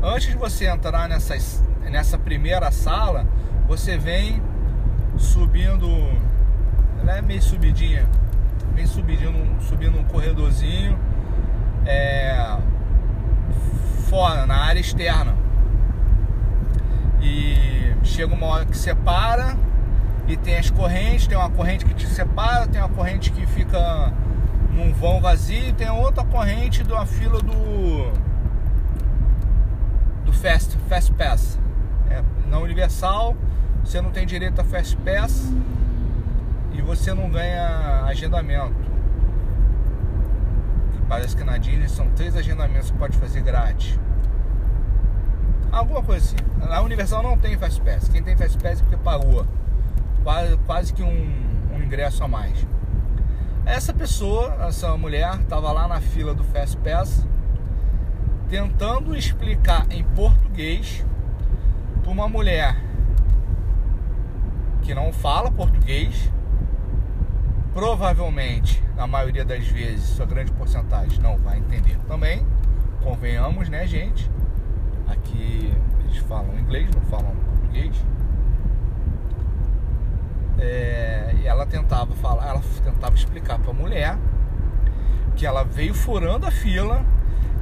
Antes 0.02 0.30
de 0.30 0.38
você 0.38 0.66
entrar 0.66 1.08
nessa, 1.08 1.36
nessa 1.90 2.18
primeira 2.18 2.72
sala, 2.72 3.28
você 3.68 3.98
vem 3.98 4.42
subindo, 5.18 5.88
é 7.18 7.22
meio 7.22 7.42
subidinha, 7.42 8.08
vem 8.74 8.86
subindo, 8.86 9.62
subindo 9.62 9.98
um 9.98 10.04
corredorzinho. 10.04 10.98
É, 11.86 12.58
fora, 14.10 14.46
na 14.46 14.58
área 14.58 14.80
externa. 14.80 15.36
E 17.22 17.94
chega 18.04 18.34
uma 18.34 18.48
hora 18.48 18.66
que 18.66 18.78
separa 18.78 19.56
e 20.28 20.36
tem 20.36 20.58
as 20.58 20.70
correntes, 20.70 21.28
tem 21.28 21.38
uma 21.38 21.50
corrente 21.50 21.86
que 21.86 21.94
te 21.94 22.08
separa, 22.08 22.68
tem 22.68 22.82
uma 22.82 22.90
corrente 22.90 23.32
que 23.32 23.46
fica 23.46 24.14
num 24.72 24.94
vão 24.94 25.20
vazio, 25.20 25.74
tem 25.74 25.90
outra 25.90 26.24
corrente 26.24 26.84
uma 26.84 27.06
fila 27.06 27.42
do 27.42 28.12
do 30.26 30.34
Fast, 30.34 30.78
Fast 30.88 31.12
Pass. 31.14 31.60
É, 32.10 32.24
na 32.48 32.60
Universal 32.60 33.36
você 33.84 34.02
não 34.02 34.12
tem 34.12 34.26
direito 34.26 34.60
a 34.60 34.64
Fast 34.64 34.96
Pass 34.98 35.52
e 36.74 36.82
você 36.82 37.14
não 37.14 37.30
ganha 37.30 38.04
agendamento. 38.06 38.90
Parece 41.08 41.36
que 41.36 41.44
na 41.44 41.58
Disney 41.58 41.90
são 41.90 42.08
três 42.12 42.36
agendamentos 42.36 42.92
que 42.92 42.98
pode 42.98 43.18
fazer 43.18 43.42
grátis. 43.42 44.00
Alguma 45.72 46.04
coisa 46.04 46.26
assim. 46.26 46.68
Na 46.68 46.82
Universal 46.82 47.24
não 47.24 47.38
tem 47.38 47.58
Fast 47.58 47.82
Pass. 47.82 48.10
Quem 48.10 48.22
tem 48.22 48.36
Fast 48.38 48.58
Pass 48.58 48.80
é 48.80 48.84
porque 48.84 48.98
pagou. 48.98 49.46
Quase, 50.24 50.58
quase 50.66 50.94
que 50.94 51.02
um, 51.02 51.34
um 51.74 51.82
ingresso 51.82 52.24
a 52.24 52.28
mais. 52.28 52.66
Essa 53.66 53.94
pessoa, 53.94 54.56
essa 54.68 54.96
mulher, 54.98 55.34
estava 55.42 55.72
lá 55.72 55.88
na 55.88 56.00
fila 56.00 56.34
do 56.34 56.44
Fast 56.44 56.78
Pass 56.78 57.26
tentando 58.50 59.16
explicar 59.16 59.86
em 59.92 60.04
português 60.04 61.06
para 62.02 62.12
uma 62.12 62.28
mulher 62.28 62.76
que 64.82 64.94
não 64.96 65.14
fala 65.14 65.52
português 65.52 66.32
provavelmente, 67.80 68.84
na 68.98 69.08
maioria 69.08 69.46
das 69.46 69.66
vezes, 69.66 70.04
sua 70.10 70.26
grande 70.26 70.52
porcentagem 70.52 71.18
não 71.22 71.38
vai 71.38 71.60
entender 71.60 71.98
também. 72.10 72.46
Convenhamos, 73.02 73.70
né, 73.70 73.88
gente? 73.88 74.30
Aqui 75.08 75.74
eles 76.04 76.18
falam 76.28 76.60
inglês, 76.60 76.90
não 76.94 77.02
falam 77.04 77.34
português. 77.34 77.96
É, 80.58 81.34
e 81.42 81.48
ela 81.48 81.66
tentava 81.66 82.14
falar, 82.16 82.50
ela 82.50 82.62
tentava 82.84 83.16
explicar 83.16 83.58
para 83.58 83.72
a 83.72 83.74
mulher 83.74 84.18
que 85.38 85.46
ela 85.46 85.64
veio 85.64 85.94
furando 85.94 86.46
a 86.46 86.52
fila, 86.52 87.06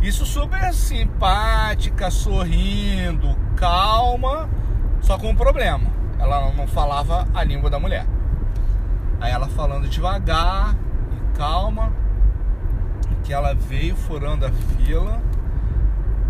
isso 0.02 0.26
super 0.26 0.74
simpática, 0.74 2.10
sorrindo, 2.10 3.38
calma, 3.56 4.50
só 5.00 5.16
com 5.16 5.30
um 5.30 5.36
problema. 5.36 5.86
Ela 6.18 6.52
não 6.54 6.66
falava 6.66 7.28
a 7.36 7.44
língua 7.44 7.70
da 7.70 7.78
mulher. 7.78 8.17
Aí 9.20 9.32
ela 9.32 9.48
falando 9.48 9.88
devagar 9.90 10.76
e 11.12 11.38
calma, 11.38 11.92
que 13.24 13.34
ela 13.34 13.54
veio 13.54 13.96
furando 13.96 14.46
a 14.46 14.52
fila, 14.52 15.22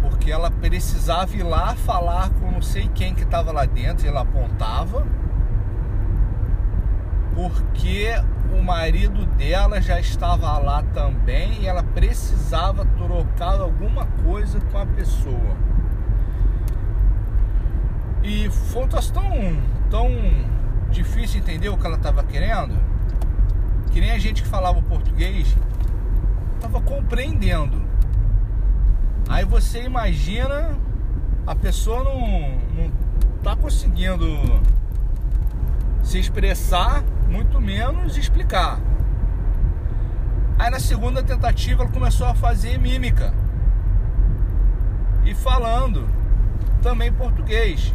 porque 0.02 0.32
ela 0.32 0.50
precisava 0.50 1.36
ir 1.36 1.44
lá 1.44 1.76
falar 1.76 2.30
com 2.32 2.50
não 2.50 2.62
sei 2.62 2.90
quem 2.96 3.14
que 3.14 3.24
estava 3.24 3.52
lá 3.52 3.66
dentro, 3.66 4.06
e 4.06 4.10
ela 4.10 4.22
apontava, 4.22 5.06
porque 7.36 8.10
o 8.58 8.64
marido 8.64 9.26
dela 9.38 9.82
já 9.82 10.00
estava 10.00 10.58
lá 10.58 10.82
também 10.94 11.62
e 11.62 11.68
ela 11.68 11.84
precisava 11.84 12.86
trocar 12.86 13.60
alguma 13.60 14.08
coisa 14.24 14.60
com 14.72 14.78
a 14.78 14.86
pessoa. 14.86 15.56
E 18.24 18.50
foi 18.50 18.84
uma 18.84 19.02
situação 19.02 19.24
tão 19.90 20.10
entender 21.36 21.70
o 21.70 21.78
que 21.78 21.86
ela 21.86 21.98
estava 21.98 22.24
querendo, 22.24 22.76
que 23.92 24.00
nem 24.00 24.12
a 24.12 24.20
gente 24.20 24.44
que 24.44 24.48
falava 24.48 24.82
português 24.82 25.56
estava 26.56 26.80
compreendendo. 26.82 27.82
Aí 29.28 29.44
você 29.44 29.84
imagina 29.84 30.78
a 31.46 31.56
pessoa 31.56 32.04
não, 32.04 32.20
não 32.76 32.92
tá 33.42 33.56
conseguindo 33.56 34.26
se 36.04 36.20
expressar, 36.20 37.04
muito 37.28 37.60
menos 37.60 38.18
explicar. 38.18 38.80
Aí 40.60 40.70
na 40.70 40.80
segunda 40.80 41.22
tentativa 41.24 41.84
ela 41.84 41.92
começou 41.92 42.28
a 42.28 42.34
fazer 42.34 42.78
mímica 42.78 43.34
e 45.26 45.36
falando 45.36 46.08
também 46.82 47.12
português. 47.12 47.94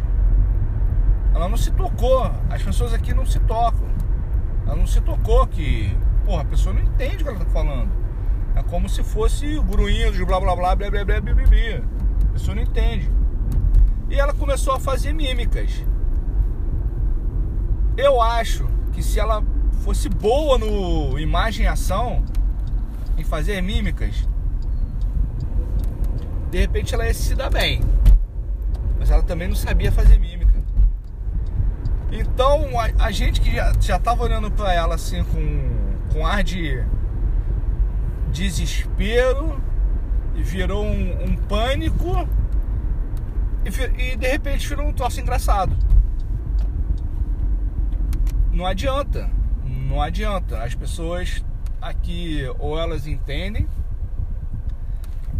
Ela 1.33 1.49
não 1.49 1.57
se 1.57 1.71
tocou. 1.71 2.31
As 2.49 2.61
pessoas 2.61 2.93
aqui 2.93 3.13
não 3.13 3.25
se 3.25 3.39
tocam. 3.41 3.87
Ela 4.65 4.75
não 4.75 4.87
se 4.87 5.01
tocou 5.01 5.45
que, 5.47 5.95
porra, 6.25 6.41
a 6.41 6.45
pessoa 6.45 6.73
não 6.73 6.81
entende 6.81 7.15
o 7.15 7.25
que 7.25 7.29
ela 7.29 7.39
tá 7.39 7.45
falando. 7.45 7.91
É 8.55 8.63
como 8.63 8.87
se 8.87 9.03
fosse 9.03 9.59
gruinhos, 9.59 10.17
blá 10.17 10.39
blá 10.39 10.55
blá, 10.55 10.75
blá 10.75 10.89
blá 10.91 11.05
blá 11.05 11.21
blá 11.21 11.33
blá 11.33 11.45
blá. 11.47 11.83
A 12.29 12.33
pessoa 12.33 12.55
não 12.55 12.61
entende. 12.63 13.11
E 14.09 14.19
ela 14.19 14.33
começou 14.33 14.73
a 14.75 14.79
fazer 14.79 15.11
mímicas. 15.13 15.83
Eu 17.97 18.21
acho 18.21 18.65
que 18.91 19.01
se 19.03 19.19
ela 19.19 19.43
fosse 19.83 20.07
boa 20.09 20.57
no 20.57 21.17
imagem 21.19 21.65
e 21.65 21.67
ação, 21.67 22.23
em 23.17 23.23
fazer 23.23 23.61
mímicas, 23.61 24.27
de 26.51 26.59
repente 26.59 26.93
ela 26.93 27.05
ia 27.07 27.13
se 27.13 27.35
dar 27.35 27.49
bem. 27.49 27.81
mas 28.99 29.11
ela 29.11 29.21
também 29.23 29.47
não 29.47 29.55
sabia 29.55 29.91
fazer 29.91 30.17
mímica. 30.19 30.42
Então 32.13 32.79
a, 32.79 33.05
a 33.05 33.11
gente 33.11 33.41
que 33.41 33.55
já, 33.55 33.73
já 33.81 33.99
tava 33.99 34.23
olhando 34.23 34.51
para 34.51 34.71
ela 34.71 34.95
assim 34.95 35.23
com, 35.23 36.13
com 36.13 36.25
ar 36.25 36.43
de 36.43 36.83
desespero 38.31 39.59
e 40.35 40.43
virou 40.43 40.85
um, 40.85 41.23
um 41.23 41.35
pânico 41.35 42.27
e, 43.65 44.11
e 44.11 44.15
de 44.15 44.27
repente 44.27 44.67
virou 44.67 44.87
um 44.87 44.93
troço 44.93 45.19
engraçado. 45.19 45.75
Não 48.51 48.67
adianta, 48.67 49.31
não 49.65 49.99
adianta. 49.99 50.63
As 50.63 50.75
pessoas 50.75 51.43
aqui 51.81 52.43
ou 52.59 52.77
elas 52.77 53.07
entendem 53.07 53.67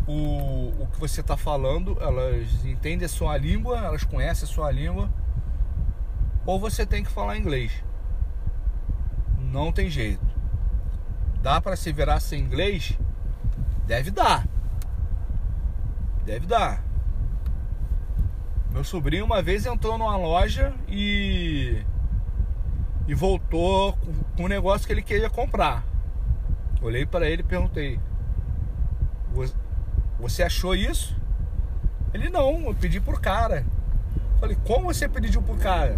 o, 0.07 0.73
o 0.79 0.87
que 0.91 0.99
você 0.99 1.21
está 1.21 1.37
falando, 1.37 1.97
elas 2.01 2.65
entendem 2.65 3.05
a 3.05 3.09
sua 3.09 3.37
língua, 3.37 3.77
elas 3.77 4.03
conhecem 4.03 4.45
a 4.45 4.51
sua 4.51 4.71
língua, 4.71 5.09
ou 6.45 6.59
você 6.59 6.85
tem 6.85 7.03
que 7.03 7.11
falar 7.11 7.37
inglês. 7.37 7.71
Não 9.39 9.71
tem 9.71 9.89
jeito. 9.89 10.25
Dá 11.41 11.59
para 11.59 11.75
se 11.75 11.91
virar 11.91 12.19
sem 12.19 12.41
inglês? 12.41 12.97
Deve 13.85 14.11
dar. 14.11 14.47
Deve 16.25 16.45
dar. 16.45 16.83
Meu 18.71 18.83
sobrinho 18.83 19.25
uma 19.25 19.41
vez 19.41 19.65
entrou 19.65 19.97
numa 19.97 20.17
loja 20.17 20.73
e 20.87 21.83
e 23.07 23.13
voltou 23.13 23.93
com 24.35 24.45
um 24.45 24.47
negócio 24.47 24.87
que 24.87 24.93
ele 24.93 25.01
queria 25.01 25.29
comprar. 25.29 25.85
Olhei 26.81 27.05
para 27.05 27.29
ele 27.29 27.41
e 27.41 27.45
perguntei: 27.45 27.99
Você 30.19 30.43
achou 30.43 30.75
isso? 30.75 31.15
Ele 32.13 32.29
não, 32.29 32.65
eu 32.65 32.73
pedi 32.73 32.99
pro 32.99 33.19
cara. 33.19 33.65
Falei: 34.39 34.57
Como 34.65 34.85
você 34.85 35.07
pediu 35.07 35.41
pro 35.41 35.55
cara? 35.55 35.97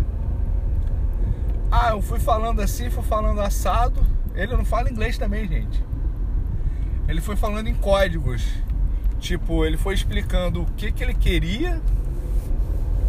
Ah, 1.72 1.90
eu 1.92 2.02
fui 2.02 2.20
falando 2.20 2.62
assim, 2.62 2.90
fui 2.90 3.04
falando 3.04 3.42
assado. 3.42 4.06
Ele 4.34 4.56
não 4.56 4.66
fala 4.66 4.90
inglês 4.90 5.18
também, 5.18 5.48
gente. 5.48 5.84
Ele 7.08 7.22
foi 7.22 7.36
falando 7.36 7.68
em 7.68 7.74
códigos. 7.74 8.46
Tipo, 9.20 9.66
ele 9.66 9.78
foi 9.78 9.94
explicando 9.94 10.62
o 10.62 10.66
que, 10.66 10.92
que 10.92 11.04
ele 11.04 11.14
queria 11.14 11.82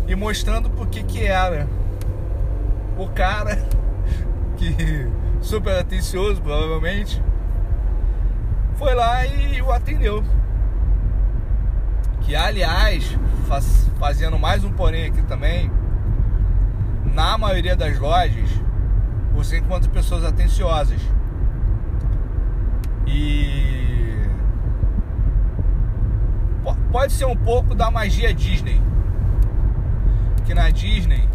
e 0.06 0.14
mostrando 0.14 0.70
por 0.70 0.86
que 0.86 1.02
que 1.02 1.24
era. 1.24 1.68
O 2.96 3.08
cara 3.08 3.56
que 4.56 4.74
super 5.42 5.78
atencioso 5.78 6.40
provavelmente 6.40 7.22
foi 8.76 8.94
lá 8.94 9.26
e 9.26 9.60
o 9.60 9.72
atendeu. 9.72 10.22
Que 12.22 12.34
aliás, 12.34 13.16
faz, 13.46 13.90
fazendo 13.98 14.38
mais 14.38 14.64
um 14.64 14.72
porém 14.72 15.06
aqui 15.06 15.22
também, 15.22 15.70
na 17.16 17.38
maioria 17.38 17.74
das 17.74 17.98
lojas 17.98 18.50
você 19.32 19.56
encontra 19.56 19.90
pessoas 19.90 20.22
atenciosas. 20.22 21.00
E 23.06 24.28
pode 26.92 27.14
ser 27.14 27.24
um 27.24 27.36
pouco 27.36 27.74
da 27.74 27.90
magia 27.90 28.34
Disney 28.34 28.82
que 30.44 30.52
na 30.52 30.68
Disney, 30.70 31.26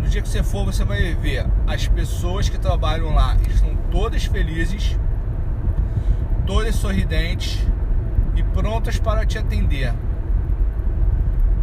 no 0.00 0.08
dia 0.08 0.20
que 0.20 0.28
você 0.28 0.42
for, 0.42 0.64
você 0.64 0.84
vai 0.84 1.14
ver 1.14 1.46
as 1.66 1.86
pessoas 1.86 2.48
que 2.48 2.58
trabalham 2.58 3.14
lá 3.14 3.36
estão 3.48 3.76
todas 3.92 4.24
felizes, 4.24 4.98
todas 6.44 6.74
sorridentes 6.74 7.64
e 8.34 8.42
prontas 8.42 8.98
para 8.98 9.24
te 9.24 9.38
atender. 9.38 9.94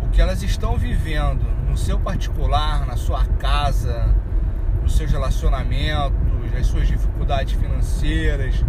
O 0.02 0.10
que 0.10 0.22
elas 0.22 0.42
estão 0.42 0.78
vivendo 0.78 1.59
no 1.70 1.78
seu 1.78 2.00
particular, 2.00 2.86
na 2.86 2.98
sua 2.98 3.24
casa, 3.40 4.14
nos 4.82 4.98
seus 4.98 5.12
relacionamentos, 5.12 6.18
as 6.58 6.66
suas 6.66 6.88
dificuldades 6.88 7.54
financeiras, 7.54 8.66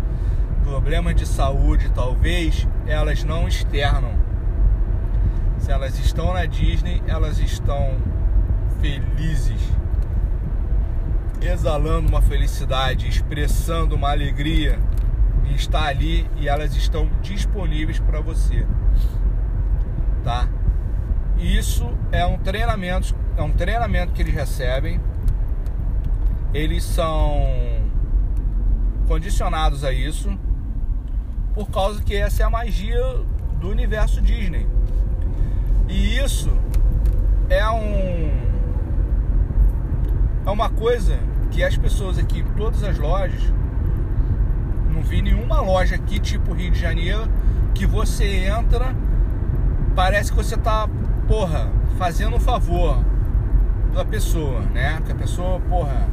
problemas 0.63 1.17
de 1.17 1.27
saúde, 1.27 1.91
talvez 1.95 2.69
elas 2.87 3.25
não 3.25 3.49
externam 3.49 4.21
se 5.59 5.71
elas 5.71 5.99
estão 5.99 6.33
na 6.33 6.47
Disney, 6.47 7.03
elas 7.07 7.39
estão 7.39 7.97
felizes, 8.81 9.61
exalando 11.41 12.09
uma 12.09 12.23
felicidade, 12.23 13.09
expressando 13.09 13.95
uma 13.95 14.11
alegria 14.11 14.79
de 15.45 15.55
estar 15.55 15.87
ali 15.87 16.29
e 16.37 16.49
elas 16.49 16.75
estão 16.77 17.09
disponíveis 17.21 17.99
para 17.99 18.21
você, 18.21 18.67
tá? 20.25 20.49
Isso 21.41 21.91
é 22.13 22.25
um 22.27 22.37
treinamento, 22.37 23.15
é 23.35 23.43
um 23.43 23.51
treinamento 23.51 24.13
que 24.13 24.21
eles 24.21 24.35
recebem. 24.35 25.01
Eles 26.53 26.85
são 26.85 27.43
condicionados 29.09 29.83
a 29.83 29.93
isso 29.93 30.39
por 31.55 31.71
causa 31.71 32.03
que 32.03 32.15
essa 32.15 32.43
é 32.43 32.47
a 32.47 32.51
magia 32.51 33.01
do 33.59 33.71
universo 33.71 34.21
Disney. 34.21 34.67
E 35.89 36.19
isso 36.19 36.53
é 37.49 37.69
um 37.71 38.51
é 40.47 40.51
uma 40.51 40.69
coisa 40.69 41.19
que 41.51 41.65
as 41.65 41.77
pessoas 41.77 42.19
aqui 42.19 42.45
todas 42.57 42.83
as 42.83 42.99
lojas 42.99 43.43
não 44.93 45.03
vi 45.03 45.21
nenhuma 45.21 45.61
loja 45.61 45.95
aqui 45.95 46.19
tipo 46.19 46.53
Rio 46.53 46.71
de 46.71 46.79
Janeiro 46.79 47.29
que 47.75 47.87
você 47.87 48.47
entra 48.47 48.95
parece 49.95 50.31
que 50.31 50.37
você 50.37 50.57
tá, 50.57 50.89
porra, 51.31 51.71
fazendo 51.97 52.35
um 52.35 52.41
favor 52.41 52.99
da 53.95 54.05
pessoa, 54.05 54.63
né? 54.63 55.01
Que 55.07 55.13
a 55.13 55.15
pessoa, 55.15 55.61
porra, 55.61 56.09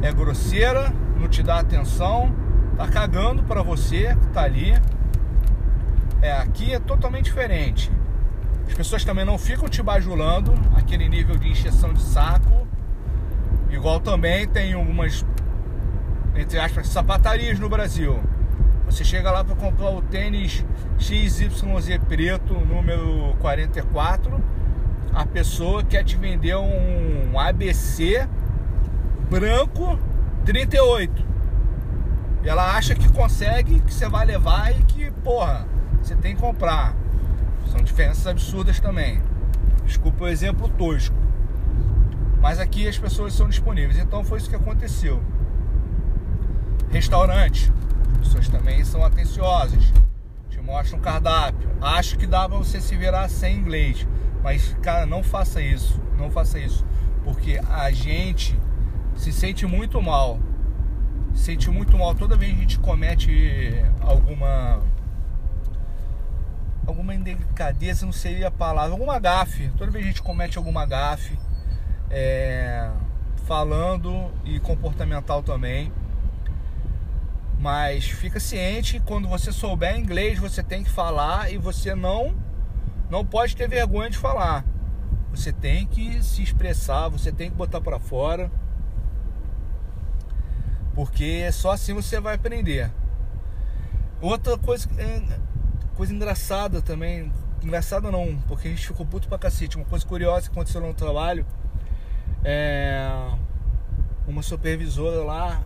é 0.00 0.12
grosseira, 0.12 0.92
não 1.18 1.26
te 1.26 1.42
dá 1.42 1.58
atenção, 1.58 2.32
tá 2.76 2.86
cagando 2.86 3.42
para 3.42 3.60
você 3.60 4.14
que 4.14 4.26
tá 4.28 4.42
ali. 4.42 4.72
É, 6.22 6.30
aqui 6.30 6.72
é 6.72 6.78
totalmente 6.78 7.24
diferente. 7.24 7.90
As 8.68 8.74
pessoas 8.74 9.04
também 9.04 9.24
não 9.24 9.36
ficam 9.36 9.68
te 9.68 9.82
bajulando, 9.82 10.54
aquele 10.76 11.08
nível 11.08 11.36
de 11.36 11.48
encheção 11.48 11.92
de 11.92 12.02
saco. 12.02 12.68
Igual 13.68 13.98
também 13.98 14.46
tem 14.46 14.74
algumas, 14.74 15.26
entre 16.36 16.60
aspas, 16.60 16.86
sapatarias 16.86 17.58
no 17.58 17.68
Brasil. 17.68 18.22
Você 18.86 19.04
chega 19.04 19.30
lá 19.30 19.44
para 19.44 19.56
comprar 19.56 19.90
o 19.90 20.00
tênis 20.00 20.64
XYZ 20.98 21.48
preto, 22.08 22.54
número 22.54 23.34
44. 23.40 24.42
A 25.12 25.26
pessoa 25.26 25.82
quer 25.82 26.04
te 26.04 26.16
vender 26.16 26.56
um 26.56 27.38
ABC 27.38 28.28
branco 29.28 29.98
38. 30.44 31.26
E 32.44 32.48
ela 32.48 32.76
acha 32.76 32.94
que 32.94 33.12
consegue, 33.12 33.80
que 33.80 33.92
você 33.92 34.08
vai 34.08 34.24
levar 34.24 34.70
e 34.70 34.82
que, 34.84 35.10
porra, 35.10 35.66
você 36.00 36.14
tem 36.14 36.36
que 36.36 36.40
comprar. 36.40 36.94
São 37.72 37.82
diferenças 37.82 38.26
absurdas 38.26 38.78
também. 38.78 39.20
Desculpa 39.84 40.24
o 40.24 40.28
exemplo 40.28 40.68
tosco. 40.68 41.16
Mas 42.40 42.60
aqui 42.60 42.86
as 42.86 42.96
pessoas 42.96 43.32
são 43.34 43.48
disponíveis. 43.48 43.98
Então 43.98 44.24
foi 44.24 44.38
isso 44.38 44.48
que 44.48 44.54
aconteceu. 44.54 45.20
Restaurante. 46.90 47.72
As 48.16 48.28
pessoas 48.28 48.48
também 48.48 48.84
são 48.84 49.04
atenciosas. 49.04 49.92
Te 50.48 50.60
mostram 50.60 50.98
cardápio. 50.98 51.68
Acho 51.80 52.16
que 52.16 52.26
dá 52.26 52.48
pra 52.48 52.58
você 52.58 52.80
se 52.80 52.96
virar 52.96 53.28
sem 53.28 53.56
inglês. 53.56 54.06
Mas, 54.42 54.74
cara, 54.82 55.06
não 55.06 55.22
faça 55.22 55.60
isso. 55.60 56.00
Não 56.18 56.30
faça 56.30 56.58
isso. 56.58 56.84
Porque 57.24 57.60
a 57.68 57.90
gente 57.90 58.58
se 59.14 59.32
sente 59.32 59.66
muito 59.66 60.00
mal. 60.00 60.38
Se 61.34 61.44
sente 61.44 61.70
muito 61.70 61.98
mal 61.98 62.14
toda 62.14 62.36
vez 62.36 62.52
que 62.52 62.58
a 62.58 62.60
gente 62.62 62.78
comete 62.78 63.84
alguma 64.00 64.80
alguma 66.86 67.14
indelicadeza, 67.14 68.06
não 68.06 68.12
seria 68.12 68.48
a 68.48 68.50
palavra, 68.50 68.92
alguma 68.92 69.18
gafe. 69.18 69.68
Toda 69.76 69.90
vez 69.90 70.04
que 70.04 70.10
a 70.10 70.12
gente 70.12 70.22
comete 70.22 70.56
alguma 70.56 70.86
gafe, 70.86 71.36
é, 72.08 72.88
falando 73.44 74.30
e 74.44 74.60
comportamental 74.60 75.42
também. 75.42 75.92
Mas 77.58 78.04
fica 78.04 78.38
ciente, 78.38 79.00
quando 79.00 79.28
você 79.28 79.50
souber 79.50 79.98
inglês, 79.98 80.38
você 80.38 80.62
tem 80.62 80.84
que 80.84 80.90
falar 80.90 81.50
e 81.50 81.56
você 81.56 81.94
não 81.94 82.34
não 83.08 83.24
pode 83.24 83.56
ter 83.56 83.68
vergonha 83.68 84.10
de 84.10 84.18
falar. 84.18 84.64
Você 85.30 85.52
tem 85.52 85.86
que 85.86 86.22
se 86.22 86.42
expressar, 86.42 87.08
você 87.08 87.30
tem 87.30 87.50
que 87.50 87.56
botar 87.56 87.80
para 87.80 87.98
fora. 87.98 88.50
Porque 90.94 91.50
só 91.52 91.72
assim 91.72 91.94
você 91.94 92.20
vai 92.20 92.34
aprender. 92.34 92.90
Outra 94.20 94.56
coisa 94.58 94.88
é, 94.98 95.20
Coisa 95.96 96.12
engraçada 96.12 96.82
também. 96.82 97.32
Engraçada 97.62 98.10
não, 98.10 98.36
porque 98.46 98.68
a 98.68 98.70
gente 98.70 98.86
ficou 98.86 99.06
puto 99.06 99.28
pra 99.28 99.38
cacete. 99.38 99.76
Uma 99.76 99.86
coisa 99.86 100.04
curiosa 100.04 100.42
que 100.42 100.52
aconteceu 100.52 100.80
no 100.80 100.92
trabalho. 100.92 101.46
É. 102.44 103.08
Uma 104.28 104.42
supervisora 104.42 105.24
lá 105.24 105.62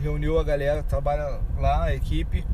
reuniu 0.00 0.38
a 0.38 0.44
galera 0.44 0.82
que 0.82 0.88
trabalha 0.88 1.40
lá, 1.58 1.84
a 1.84 1.94
equipe, 1.94 2.46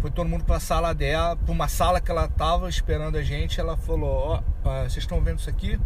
Foi 0.00 0.10
todo 0.10 0.28
mundo 0.28 0.44
para 0.44 0.56
a 0.56 0.60
sala 0.60 0.92
dela, 0.92 1.36
para 1.36 1.50
uma 1.52 1.68
sala 1.68 2.00
que 2.00 2.10
ela 2.10 2.28
tava 2.28 2.68
esperando 2.68 3.16
a 3.16 3.22
gente. 3.22 3.58
Ela 3.58 3.76
falou: 3.76 4.10
Ó, 4.10 4.42
oh, 4.64 4.68
vocês 4.82 4.98
estão 4.98 5.20
vendo 5.22 5.38
isso 5.38 5.48
aqui? 5.48 5.80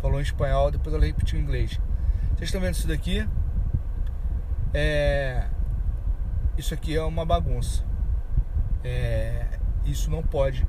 Falou 0.00 0.20
em 0.20 0.22
espanhol, 0.22 0.70
depois 0.70 0.94
ela 0.94 1.04
repetiu 1.04 1.38
em 1.38 1.42
inglês. 1.42 1.80
Vocês 2.28 2.48
estão 2.48 2.60
vendo 2.60 2.74
isso 2.74 2.86
daqui? 2.86 3.26
É, 4.72 5.46
isso 6.56 6.74
aqui 6.74 6.94
é 6.94 7.02
uma 7.02 7.24
bagunça. 7.24 7.84
É, 8.84 9.46
isso 9.84 10.10
não 10.10 10.22
pode 10.22 10.66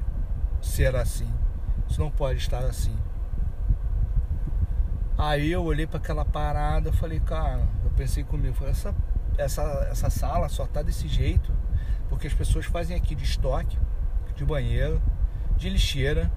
ser 0.62 0.96
assim. 0.96 1.32
Isso 1.88 2.00
não 2.00 2.10
pode 2.10 2.40
estar 2.40 2.64
assim. 2.64 2.98
Aí 5.18 5.52
eu 5.52 5.64
olhei 5.64 5.88
para 5.88 5.98
aquela 5.98 6.26
parada, 6.26 6.92
falei, 6.92 7.20
cara, 7.22 7.68
eu 7.84 7.92
pensei 7.92 8.24
comigo, 8.24 8.66
essa, 8.66 8.94
essa, 9.38 9.62
essa 9.92 10.10
sala 10.10 10.50
só 10.50 10.66
tá 10.66 10.82
desse 10.82 11.08
jeito 11.08 11.52
porque 12.10 12.28
as 12.28 12.34
pessoas 12.34 12.66
fazem 12.66 12.96
aqui 12.96 13.16
de 13.16 13.24
estoque, 13.24 13.78
de 14.36 14.46
banheiro, 14.46 15.02
de 15.58 15.70
lixeira, 15.70 16.32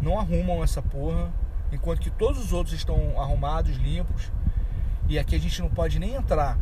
não 0.00 0.18
arrumam 0.18 0.62
essa 0.62 0.82
porra, 0.82 1.32
enquanto 1.70 2.00
que 2.00 2.10
todos 2.10 2.44
os 2.44 2.52
outros 2.52 2.74
estão 2.74 3.20
arrumados, 3.20 3.76
limpos, 3.76 4.32
e 5.08 5.18
aqui 5.18 5.36
a 5.36 5.38
gente 5.38 5.60
não 5.60 5.68
pode 5.68 5.98
nem 5.98 6.14
entrar 6.14 6.58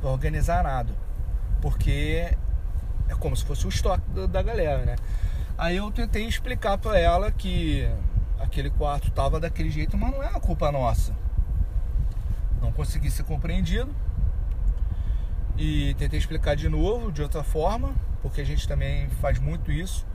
para 0.00 0.10
organizar 0.10 0.64
nada, 0.64 0.92
porque 1.60 2.36
é 3.08 3.14
como 3.14 3.36
se 3.36 3.44
fosse 3.44 3.66
o 3.66 3.68
estoque 3.68 4.02
da 4.28 4.42
galera, 4.42 4.84
né? 4.84 4.96
Aí 5.56 5.76
eu 5.76 5.90
tentei 5.90 6.26
explicar 6.26 6.76
para 6.76 6.98
ela 6.98 7.30
que 7.30 7.88
aquele 8.38 8.68
quarto 8.68 9.10
tava 9.10 9.40
daquele 9.40 9.70
jeito, 9.70 9.96
mas 9.96 10.10
não 10.10 10.22
é 10.22 10.28
uma 10.28 10.40
culpa 10.40 10.70
nossa. 10.70 11.14
Não 12.60 12.72
consegui 12.72 13.10
ser 13.10 13.24
compreendido. 13.24 13.94
E 15.58 15.94
tentei 15.94 16.18
explicar 16.18 16.54
de 16.54 16.68
novo, 16.68 17.10
de 17.10 17.22
outra 17.22 17.42
forma, 17.42 17.94
porque 18.20 18.42
a 18.42 18.44
gente 18.44 18.68
também 18.68 19.08
faz 19.22 19.38
muito 19.38 19.72
isso. 19.72 20.06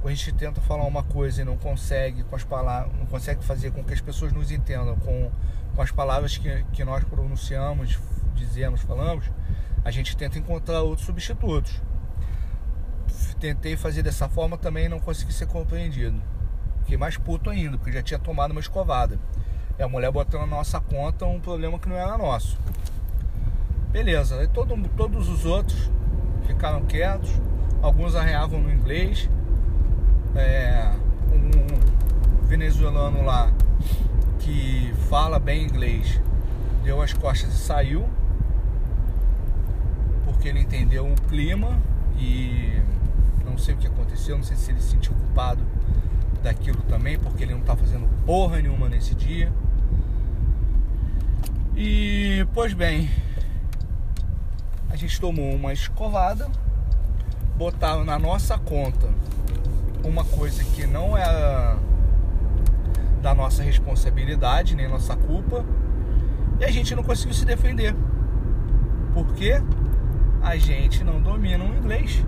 Quando 0.00 0.12
a 0.12 0.16
gente 0.16 0.32
tenta 0.32 0.60
falar 0.62 0.84
uma 0.84 1.02
coisa 1.02 1.42
e 1.42 1.44
não 1.44 1.58
consegue 1.58 2.22
com 2.24 2.34
as 2.34 2.42
palavras, 2.42 2.96
não 2.98 3.04
consegue 3.04 3.44
fazer 3.44 3.70
com 3.72 3.84
que 3.84 3.92
as 3.92 4.00
pessoas 4.00 4.32
nos 4.32 4.50
entendam 4.50 4.96
com, 4.96 5.30
com 5.76 5.82
as 5.82 5.90
palavras 5.90 6.38
que, 6.38 6.64
que 6.72 6.82
nós 6.82 7.04
pronunciamos, 7.04 7.98
dizemos, 8.34 8.80
falamos, 8.80 9.30
a 9.84 9.90
gente 9.90 10.16
tenta 10.16 10.38
encontrar 10.38 10.80
outros 10.80 11.06
substitutos. 11.06 11.78
Tentei 13.38 13.76
fazer 13.76 14.02
dessa 14.02 14.28
forma 14.30 14.56
também 14.56 14.88
não 14.88 14.98
consegui 14.98 15.32
ser 15.34 15.46
compreendido. 15.46 16.22
Fiquei 16.80 16.96
mais 16.96 17.18
puto 17.18 17.50
ainda, 17.50 17.76
porque 17.76 17.92
já 17.92 18.02
tinha 18.02 18.18
tomado 18.18 18.52
uma 18.52 18.60
escovada. 18.60 19.18
E 19.78 19.82
a 19.82 19.88
mulher 19.88 20.10
botando 20.10 20.42
na 20.42 20.46
nossa 20.46 20.80
conta 20.80 21.26
um 21.26 21.40
problema 21.40 21.78
que 21.78 21.88
não 21.88 21.96
era 21.96 22.16
nosso. 22.16 22.58
Beleza, 23.92 24.36
aí 24.36 24.46
todo, 24.46 24.76
todos 24.96 25.28
os 25.28 25.44
outros 25.44 25.90
ficaram 26.46 26.82
quietos, 26.82 27.30
alguns 27.82 28.14
arreavam 28.14 28.60
no 28.60 28.72
inglês. 28.72 29.28
É, 30.36 30.92
um 31.32 32.46
venezuelano 32.46 33.24
lá 33.24 33.52
que 34.38 34.94
fala 35.08 35.40
bem 35.40 35.64
inglês 35.64 36.20
deu 36.84 37.02
as 37.02 37.12
costas 37.12 37.52
e 37.52 37.58
saiu 37.58 38.08
porque 40.24 40.48
ele 40.48 40.60
entendeu 40.60 41.06
o 41.06 41.14
clima 41.28 41.76
e 42.16 42.80
não 43.44 43.58
sei 43.58 43.74
o 43.74 43.76
que 43.76 43.88
aconteceu, 43.88 44.36
não 44.36 44.44
sei 44.44 44.56
se 44.56 44.70
ele 44.70 44.80
se 44.80 44.90
sentiu 44.90 45.12
culpado 45.14 45.62
daquilo 46.42 46.80
também, 46.82 47.18
porque 47.18 47.42
ele 47.42 47.54
não 47.54 47.60
tá 47.60 47.76
fazendo 47.76 48.08
porra 48.24 48.62
nenhuma 48.62 48.88
nesse 48.88 49.14
dia. 49.14 49.52
E, 51.76 52.46
pois 52.54 52.72
bem, 52.72 53.10
a 54.90 54.96
gente 54.96 55.20
tomou 55.20 55.54
uma 55.54 55.72
escovada, 55.72 56.50
botaram 57.56 58.04
na 58.04 58.18
nossa 58.18 58.58
conta 58.58 59.08
uma 60.04 60.24
coisa 60.24 60.64
que 60.64 60.86
não 60.86 61.16
era 61.16 61.78
da 63.22 63.34
nossa 63.34 63.62
responsabilidade, 63.62 64.74
nem 64.74 64.88
nossa 64.88 65.14
culpa, 65.14 65.64
e 66.58 66.64
a 66.64 66.70
gente 66.70 66.94
não 66.94 67.02
conseguiu 67.02 67.34
se 67.34 67.44
defender. 67.44 67.94
Porque 69.14 69.62
a 70.42 70.56
gente 70.56 71.04
não 71.04 71.20
domina 71.20 71.64
o 71.64 71.76
inglês. 71.76 72.24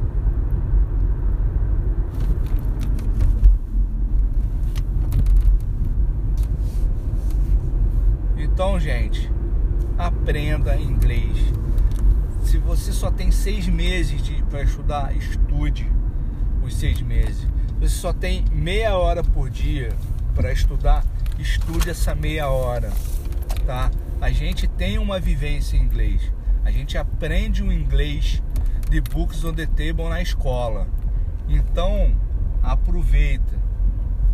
Então, 8.37 8.79
gente, 8.79 9.31
aprenda 9.98 10.77
inglês. 10.77 11.62
Se 12.52 12.58
você 12.58 12.92
só 12.92 13.10
tem 13.10 13.30
seis 13.30 13.66
meses 13.66 14.20
para 14.50 14.62
estudar, 14.62 15.16
estude 15.16 15.90
os 16.62 16.76
seis 16.76 17.00
meses. 17.00 17.38
Se 17.38 17.74
você 17.80 17.96
só 17.96 18.12
tem 18.12 18.44
meia 18.52 18.94
hora 18.94 19.24
por 19.24 19.48
dia 19.48 19.88
para 20.34 20.52
estudar, 20.52 21.02
estude 21.38 21.88
essa 21.88 22.14
meia 22.14 22.50
hora, 22.50 22.92
tá? 23.64 23.90
A 24.20 24.30
gente 24.30 24.68
tem 24.68 24.98
uma 24.98 25.18
vivência 25.18 25.78
em 25.78 25.80
inglês. 25.80 26.30
A 26.62 26.70
gente 26.70 26.98
aprende 26.98 27.62
o 27.62 27.72
inglês 27.72 28.42
de 28.90 29.00
books 29.00 29.42
on 29.46 29.54
the 29.54 29.64
table 29.64 30.10
na 30.10 30.20
escola. 30.20 30.86
Então, 31.48 32.14
aproveita 32.62 33.62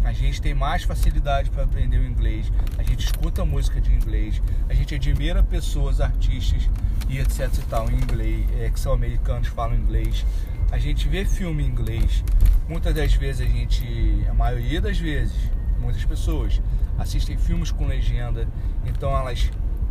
a 0.05 0.13
gente 0.13 0.41
tem 0.41 0.55
mais 0.55 0.85
facilidade 0.85 1.51
para 1.51 1.65
aprender 1.65 1.99
o 1.99 2.05
inglês, 2.05 2.51
a 2.79 2.83
gente 2.83 3.05
escuta 3.05 3.45
música 3.45 3.81
de 3.81 3.93
inglês, 3.93 4.41
a 4.69 4.73
gente 4.73 4.95
admira 4.95 5.43
pessoas, 5.43 6.01
artistas 6.01 6.69
e 7.09 7.19
etc 7.19 7.53
e 7.53 7.63
tal 7.63 7.91
em 7.91 7.95
inglês, 7.95 8.47
é, 8.59 8.71
que 8.71 8.79
são 8.79 8.93
americanos, 8.93 9.49
falam 9.49 9.77
inglês, 9.77 10.25
a 10.71 10.79
gente 10.79 11.09
vê 11.09 11.25
filme 11.25 11.63
em 11.63 11.67
inglês, 11.67 12.23
muitas 12.69 12.95
das 12.95 13.15
vezes 13.15 13.41
a 13.41 13.51
gente, 13.51 14.27
a 14.29 14.35
maioria 14.35 14.81
das 14.81 14.99
vezes, 14.99 15.37
muitas 15.81 16.05
pessoas 16.05 16.61
assistem 16.99 17.39
filmes 17.39 17.71
com 17.71 17.87
legenda, 17.87 18.47
então 18.85 19.17
elas 19.17 19.51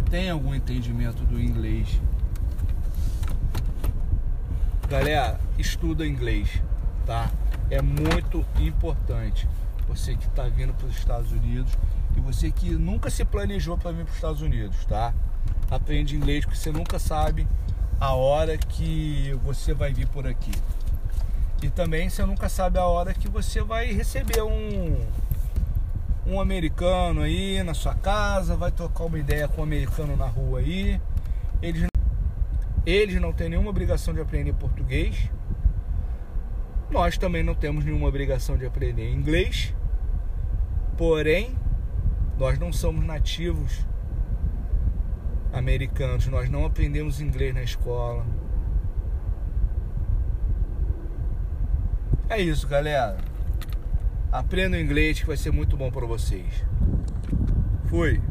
têm 0.10 0.30
algum 0.30 0.53
entendimento 0.53 1.23
do 1.25 1.39
inglês. 1.39 1.99
Galera, 4.88 5.39
estuda 5.58 6.06
inglês, 6.06 6.62
tá? 7.06 7.30
É 7.69 7.82
muito 7.82 8.45
importante 8.60 9.47
você 9.88 10.15
que 10.15 10.25
está 10.25 10.43
vindo 10.47 10.73
para 10.73 10.88
os 10.88 10.97
Estados 10.97 11.32
Unidos 11.32 11.71
e 12.15 12.19
você 12.19 12.51
que 12.51 12.69
nunca 12.71 13.10
se 13.10 13.25
planejou 13.25 13.77
para 13.77 13.91
vir 13.91 14.03
para 14.03 14.12
os 14.12 14.15
Estados 14.15 14.41
Unidos, 14.41 14.86
tá? 14.86 15.13
Aprende 15.69 16.15
inglês 16.15 16.45
porque 16.45 16.57
você 16.57 16.71
nunca 16.71 16.97
sabe 16.97 17.47
a 17.99 18.13
hora 18.13 18.57
que 18.57 19.38
você 19.43 19.73
vai 19.73 19.93
vir 19.93 20.07
por 20.07 20.27
aqui. 20.27 20.51
E 21.62 21.69
também 21.69 22.10
você 22.10 22.25
nunca 22.25 22.47
sabe 22.47 22.77
a 22.77 22.86
hora 22.86 23.13
que 23.13 23.27
você 23.27 23.62
vai 23.62 23.91
receber 23.91 24.41
um 24.41 24.97
um 26.25 26.41
americano 26.41 27.21
aí 27.21 27.63
na 27.63 27.73
sua 27.73 27.95
casa, 27.95 28.57
vai 28.57 28.69
trocar 28.69 29.05
uma 29.05 29.17
ideia 29.17 29.47
com 29.47 29.62
um 29.62 29.63
americano 29.63 30.15
na 30.15 30.27
rua 30.27 30.60
aí. 30.60 30.99
Eles 31.62 31.88
eles 32.86 33.19
não 33.19 33.33
têm 33.33 33.49
nenhuma 33.49 33.69
obrigação 33.69 34.13
de 34.13 34.21
aprender 34.21 34.53
português. 34.53 35.29
Nós 36.89 37.17
também 37.17 37.43
não 37.43 37.53
temos 37.53 37.83
nenhuma 37.83 38.07
obrigação 38.07 38.57
de 38.57 38.65
aprender 38.65 39.12
inglês. 39.12 39.73
Porém, 40.97 41.55
nós 42.38 42.57
não 42.57 42.71
somos 42.71 43.05
nativos 43.05 43.86
americanos, 45.53 46.27
nós 46.27 46.49
não 46.49 46.65
aprendemos 46.65 47.21
inglês 47.21 47.53
na 47.53 47.63
escola. 47.63 48.25
É 52.29 52.41
isso, 52.41 52.67
galera. 52.67 53.17
Aprenda 54.31 54.79
inglês 54.79 55.19
que 55.19 55.25
vai 55.25 55.38
ser 55.38 55.51
muito 55.51 55.77
bom 55.77 55.89
para 55.89 56.05
vocês. 56.05 56.65
Fui. 57.86 58.21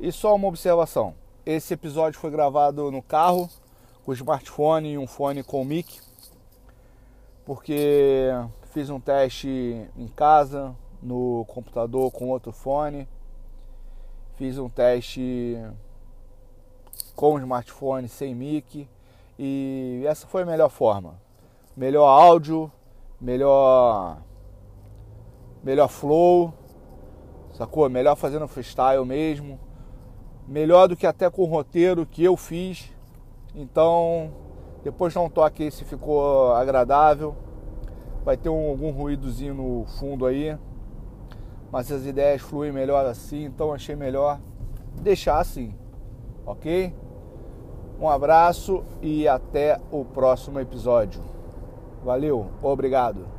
E 0.00 0.10
só 0.10 0.34
uma 0.34 0.48
observação. 0.48 1.14
Esse 1.46 1.74
episódio 1.74 2.18
foi 2.18 2.30
gravado 2.30 2.90
no 2.90 3.00
carro 3.00 3.48
com 4.04 4.12
smartphone 4.12 4.92
e 4.92 4.98
um 4.98 5.06
fone 5.06 5.42
com 5.42 5.64
mic, 5.64 6.00
porque 7.44 8.28
fiz 8.72 8.90
um 8.90 9.00
teste 9.00 9.88
em 9.96 10.08
casa, 10.08 10.74
no 11.02 11.44
computador 11.46 12.10
com 12.10 12.28
outro 12.28 12.52
fone. 12.52 13.08
Fiz 14.36 14.58
um 14.58 14.68
teste 14.68 15.56
com 17.14 17.34
o 17.34 17.38
smartphone 17.38 18.08
sem 18.08 18.34
mic 18.34 18.88
e 19.38 20.04
essa 20.06 20.26
foi 20.26 20.42
a 20.42 20.46
melhor 20.46 20.68
forma. 20.68 21.20
Melhor 21.76 22.06
áudio, 22.06 22.70
melhor 23.20 24.18
melhor 25.62 25.88
flow, 25.88 26.52
sacou? 27.52 27.88
Melhor 27.88 28.16
fazendo 28.16 28.46
freestyle 28.46 29.04
mesmo. 29.04 29.58
Melhor 30.46 30.88
do 30.88 30.96
que 30.96 31.06
até 31.06 31.30
com 31.30 31.42
o 31.42 31.46
roteiro 31.46 32.04
que 32.04 32.22
eu 32.22 32.36
fiz. 32.36 32.92
Então, 33.54 34.32
depois 34.82 35.14
dá 35.14 35.20
um 35.20 35.30
toque 35.30 35.70
se 35.70 35.84
ficou 35.84 36.52
agradável. 36.52 37.34
Vai 38.24 38.36
ter 38.36 38.48
um, 38.48 38.68
algum 38.68 38.90
ruídozinho 38.90 39.54
no 39.54 39.84
fundo 39.86 40.26
aí 40.26 40.56
mas 41.74 41.90
as 41.90 42.06
ideias 42.06 42.40
fluem 42.40 42.70
melhor 42.70 43.04
assim, 43.04 43.46
então 43.46 43.72
achei 43.72 43.96
melhor 43.96 44.38
deixar 45.02 45.40
assim, 45.40 45.74
ok? 46.46 46.94
Um 48.00 48.08
abraço 48.08 48.82
e 49.00 49.26
até 49.28 49.80
o 49.90 50.04
próximo 50.04 50.60
episódio. 50.60 51.22
Valeu, 52.04 52.46
obrigado. 52.62 53.33